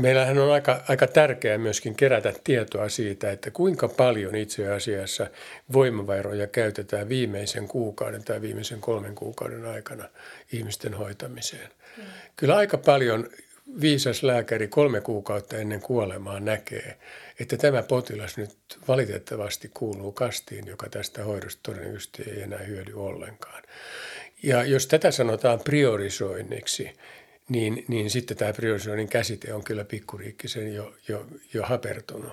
Meillähän 0.01 0.39
on 0.39 0.53
aika, 0.53 0.85
aika 0.89 1.07
tärkeää 1.07 1.59
myöskin 1.59 1.95
kerätä 1.95 2.33
tietoa 2.45 2.89
siitä, 2.89 3.31
että 3.31 3.51
kuinka 3.51 3.89
paljon 3.89 4.35
itse 4.35 4.73
asiassa 4.73 5.27
voimavaroja 5.73 6.47
käytetään 6.47 7.09
viimeisen 7.09 7.69
kuukauden 7.69 8.25
tai 8.25 8.41
viimeisen 8.41 8.81
kolmen 8.81 9.15
kuukauden 9.15 9.67
aikana 9.67 10.05
ihmisten 10.53 10.95
hoitamiseen. 10.95 11.69
Mm. 11.97 12.03
Kyllä 12.37 12.57
aika 12.57 12.79
paljon 12.79 13.29
viisas 13.81 14.23
lääkäri 14.23 14.69
kolme 14.69 15.01
kuukautta 15.01 15.57
ennen 15.57 15.81
kuolemaa 15.81 16.41
näkee, 16.41 16.97
että 17.41 17.57
tämä 17.57 17.83
potilas 17.83 18.37
nyt 18.37 18.57
valitettavasti 18.89 19.71
kuuluu 19.75 20.13
kastiin, 20.13 20.67
joka 20.67 20.89
tästä 20.89 21.25
hoidosta 21.25 21.61
todennäköisesti 21.63 22.23
ei 22.31 22.43
enää 22.43 22.59
hyödy 22.59 22.93
ollenkaan. 22.95 23.63
Ja 24.43 24.65
jos 24.65 24.87
tätä 24.87 25.11
sanotaan 25.11 25.61
priorisoinniksi, 25.61 26.93
niin, 27.49 27.85
niin 27.89 28.11
sitten 28.11 28.37
tämä 28.37 28.53
priorisoinnin 28.53 29.09
käsite 29.09 29.55
on 29.55 29.65
kyllä 29.65 29.85
pikkuriikkisen 29.85 30.75
jo, 30.75 30.95
jo, 31.09 31.27
jo 31.55 31.63
hapertunut. 31.63 32.33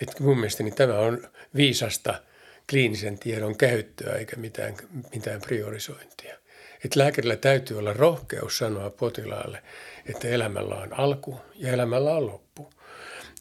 Et 0.00 0.20
mun 0.20 0.36
mielestäni 0.36 0.70
tämä 0.70 0.98
on 0.98 1.28
viisasta 1.56 2.22
kliinisen 2.70 3.18
tiedon 3.18 3.56
käyttöä 3.56 4.14
eikä 4.14 4.36
mitään, 4.36 4.74
mitään 5.14 5.40
priorisointia. 5.40 6.38
Et 6.84 6.96
lääkärillä 6.96 7.36
täytyy 7.36 7.78
olla 7.78 7.92
rohkeus 7.92 8.58
sanoa 8.58 8.90
potilaalle, 8.90 9.62
että 10.06 10.28
elämällä 10.28 10.74
on 10.74 11.00
alku 11.00 11.40
ja 11.54 11.72
elämällä 11.72 12.14
on 12.14 12.26
loppu. 12.26 12.70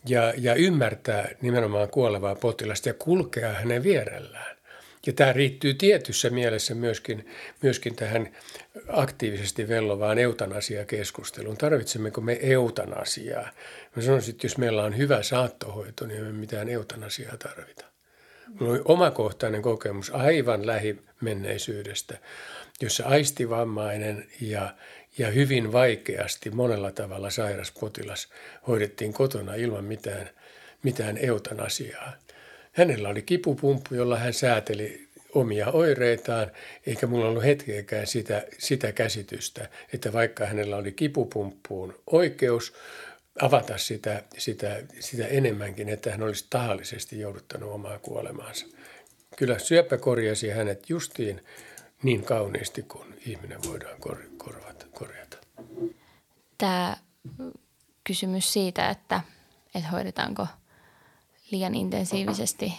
Ja, 0.05 0.33
ja 0.37 0.55
ymmärtää 0.55 1.29
nimenomaan 1.41 1.89
kuolevaa 1.89 2.35
potilasta 2.35 2.89
ja 2.89 2.93
kulkea 2.93 3.53
hänen 3.53 3.83
vierellään. 3.83 4.56
Ja 5.05 5.13
tämä 5.13 5.33
riittyy 5.33 5.73
tietyssä 5.73 6.29
mielessä 6.29 6.75
myöskin, 6.75 7.29
myöskin 7.61 7.95
tähän 7.95 8.35
aktiivisesti 8.87 9.67
vellovaan 9.67 10.19
eutanasiakeskusteluun. 10.19 11.57
Tarvitsemmeko 11.57 12.21
me 12.21 12.39
eutanasiaa? 12.41 13.49
Mä 13.95 14.01
sanoisin, 14.01 14.31
että 14.31 14.45
jos 14.45 14.57
meillä 14.57 14.83
on 14.83 14.97
hyvä 14.97 15.23
saattohoito, 15.23 16.05
niin 16.05 16.23
me 16.23 16.31
mitään 16.31 16.69
eutanasiaa 16.69 17.37
tarvita. 17.37 17.85
Mulla 18.59 18.73
oli 18.73 18.81
omakohtainen 18.85 19.61
kokemus 19.61 20.09
aivan 20.09 20.67
lähimenneisyydestä, 20.67 22.17
jossa 22.81 23.05
aistivammainen 23.05 24.27
ja, 24.41 24.75
ja 25.17 25.27
hyvin 25.27 25.71
vaikeasti 25.71 26.49
monella 26.49 26.91
tavalla 26.91 27.29
sairas 27.29 27.71
potilas 27.71 28.27
hoidettiin 28.67 29.13
kotona 29.13 29.55
ilman 29.55 29.85
mitään, 29.85 30.29
mitään 30.83 31.17
eutanasiaa. 31.17 32.13
Hänellä 32.77 33.09
oli 33.09 33.21
kipupumppu, 33.21 33.95
jolla 33.95 34.17
hän 34.17 34.33
sääteli 34.33 35.07
omia 35.33 35.71
oireitaan, 35.71 36.51
eikä 36.87 37.07
mulla 37.07 37.27
ollut 37.27 37.43
hetkeäkään 37.43 38.07
sitä, 38.07 38.43
sitä 38.57 38.91
käsitystä, 38.91 39.69
että 39.93 40.13
vaikka 40.13 40.45
hänellä 40.45 40.77
oli 40.77 40.91
kipupumppuun 40.91 41.99
oikeus 42.11 42.73
avata 43.41 43.77
sitä, 43.77 44.23
sitä, 44.37 44.83
sitä 44.99 45.27
enemmänkin, 45.27 45.89
että 45.89 46.11
hän 46.11 46.23
olisi 46.23 46.47
tahallisesti 46.49 47.19
jouduttanut 47.19 47.71
omaa 47.71 47.99
kuolemaansa. 47.99 48.65
Kyllä 49.37 49.59
syöpä 49.59 49.97
korjasi 49.97 50.49
hänet 50.49 50.89
justiin 50.89 51.43
niin 52.03 52.23
kauniisti 52.23 52.81
kuin 52.81 53.19
ihminen 53.25 53.59
voidaan 53.63 53.99
kor- 53.99 54.29
korvata, 54.37 54.85
korjata. 54.93 55.37
Tämä 56.57 56.97
kysymys 58.03 58.53
siitä, 58.53 58.89
että, 58.89 59.21
että 59.75 59.89
hoidetaanko– 59.89 60.47
liian 61.51 61.75
intensiivisesti 61.75 62.73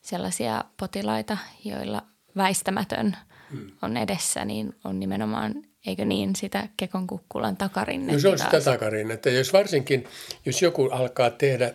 sellaisia 0.00 0.64
potilaita, 0.76 1.38
joilla 1.64 2.02
väistämätön 2.36 3.16
hmm. 3.50 3.70
on 3.82 3.96
edessä, 3.96 4.44
niin 4.44 4.74
on 4.84 5.00
nimenomaan, 5.00 5.54
eikö 5.86 6.04
niin, 6.04 6.36
sitä 6.36 6.68
kekon 6.76 7.06
kukkulan 7.06 7.56
takarinnetta. 7.56 8.12
No 8.12 8.18
se 8.20 8.28
on 8.28 8.38
sitä 8.38 8.60
takarinnetta. 8.60 9.30
Jos 9.30 9.52
varsinkin, 9.52 10.08
jos 10.44 10.62
joku 10.62 10.88
alkaa 10.92 11.30
tehdä, 11.30 11.74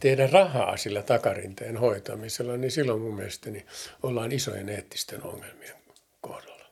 tehdä 0.00 0.26
rahaa 0.26 0.76
sillä 0.76 1.02
takarinteen 1.02 1.76
hoitamisella, 1.76 2.56
niin 2.56 2.70
silloin 2.70 3.00
mun 3.00 3.14
mielestäni 3.14 3.66
ollaan 4.02 4.32
isojen 4.32 4.68
eettisten 4.68 5.22
ongelmien 5.22 5.74
kohdalla. 6.20 6.64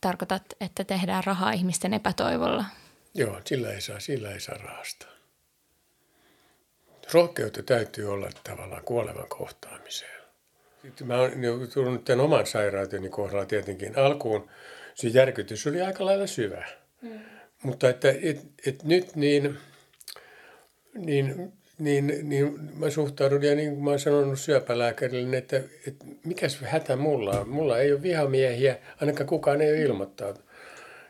Tarkoitat, 0.00 0.42
että 0.60 0.84
tehdään 0.84 1.24
rahaa 1.24 1.52
ihmisten 1.52 1.94
epätoivolla? 1.94 2.64
Joo, 3.14 3.40
sillä 3.44 3.72
ei 3.72 3.80
saa, 3.80 4.00
sillä 4.00 4.30
ei 4.30 4.40
saa 4.40 4.56
rahastaa. 4.58 5.17
Rohkeutta 7.12 7.62
täytyy 7.62 8.12
olla 8.12 8.30
tavallaan 8.44 8.84
kuolevan 8.84 9.28
kohtaamiseen. 9.28 10.18
Sitten 10.82 11.06
mä 11.06 11.20
oon 11.20 11.32
tullut 11.74 12.04
tämän 12.04 12.24
oman 12.24 12.46
sairauteni 12.46 13.08
kohdalla 13.08 13.46
tietenkin 13.46 13.98
alkuun. 13.98 14.50
Se 14.94 15.08
järkytys 15.08 15.66
oli 15.66 15.82
aika 15.82 16.04
lailla 16.04 16.26
syvä. 16.26 16.66
Mm. 17.02 17.20
Mutta 17.62 17.88
että 17.88 18.14
et, 18.22 18.40
et 18.66 18.84
nyt 18.84 19.16
niin, 19.16 19.58
niin 20.94 21.52
niin, 21.78 22.20
niin 22.22 22.58
mä 22.74 22.90
suhtaudun 22.90 23.42
ja 23.42 23.54
niin 23.54 23.70
kuin 23.70 23.84
mä 23.84 23.90
oon 23.90 23.98
sanonut 23.98 24.40
syöpälääkärille, 24.40 25.36
että, 25.36 25.56
että 25.86 26.04
mikäs 26.24 26.60
hätä 26.60 26.96
mulla 26.96 27.40
on. 27.40 27.48
Mulla 27.48 27.78
ei 27.78 27.92
ole 27.92 28.02
vihamiehiä, 28.02 28.78
ainakaan 29.00 29.26
kukaan 29.26 29.60
ei 29.60 29.72
ole 29.72 29.80
ilmoittanut. 29.80 30.44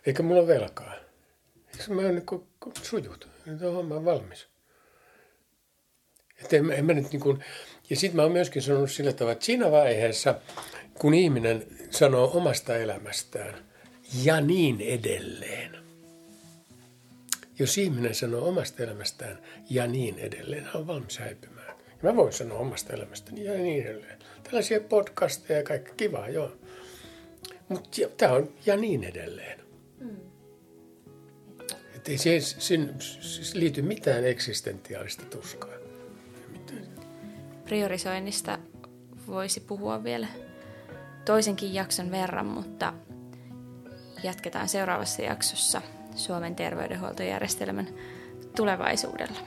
Eikä 0.07 0.23
mulla 0.23 0.41
ole 0.41 0.49
velkaa. 0.49 0.95
Eikö 1.73 1.95
mä 1.95 2.03
oon 2.03 2.15
niin 2.15 2.73
sujut? 2.83 3.29
Nyt 3.47 3.63
on 3.63 3.75
homma 3.75 4.05
valmis. 4.05 4.49
Että 6.43 6.57
en, 6.57 6.73
en 6.73 6.85
mä 6.85 6.93
nyt 6.93 7.13
niin 7.13 7.21
kuin, 7.21 7.45
ja 7.91 7.97
sitten 7.97 8.17
mä 8.17 8.23
oon 8.23 8.33
myöskin 8.33 8.63
sanonut 8.63 8.91
sillä 8.91 9.13
tavalla, 9.13 9.33
että 9.33 9.45
siinä 9.45 9.71
vaiheessa, 9.71 10.35
kun 10.95 11.15
ihminen 11.15 11.67
sanoo 11.91 12.31
omasta 12.37 12.77
elämästään 12.77 13.55
ja 14.23 14.41
niin 14.41 14.81
edelleen, 14.81 15.79
jos 17.59 17.79
ihminen 17.79 18.15
sanoo 18.15 18.49
omasta 18.49 18.83
elämästään 18.83 19.39
ja 19.71 19.87
niin 19.87 20.19
edelleen, 20.19 20.65
hän 20.65 20.77
on 20.77 20.87
valmis 20.87 21.19
häipymään. 21.19 21.79
Ja 22.03 22.13
mä 22.13 22.17
voin 22.17 22.33
sanoa 22.33 22.59
omasta 22.59 22.93
elämästäni 22.93 23.45
ja 23.45 23.53
niin 23.53 23.87
edelleen. 23.87 24.19
Tällaisia 24.45 24.81
podcasteja 24.81 25.59
ja 25.59 25.65
kaikki 25.65 25.93
kivaa, 25.97 26.29
joo. 26.29 26.53
Mutta 27.69 27.89
tämä 28.17 28.33
on 28.33 28.53
ja 28.67 28.77
niin 28.77 29.05
edelleen. 29.05 29.61
Mm. 30.01 30.17
Että 31.97 32.11
ei 32.11 32.19
siihen, 32.19 32.43
siihen, 32.43 32.95
siihen 33.01 33.61
liity 33.61 33.83
mitään 33.83 34.25
eksistentiaalista 34.25 35.25
tuskaa. 35.25 35.88
Priorisoinnista 37.69 38.59
voisi 39.27 39.61
puhua 39.61 40.05
vielä 40.05 40.27
toisenkin 41.25 41.75
jakson 41.75 42.11
verran, 42.11 42.47
mutta 42.47 42.93
jatketaan 44.23 44.69
seuraavassa 44.69 45.23
jaksossa 45.23 45.83
Suomen 46.15 46.57
terveydenhuoltojärjestelmän 46.57 47.89
tulevaisuudella. 48.57 49.39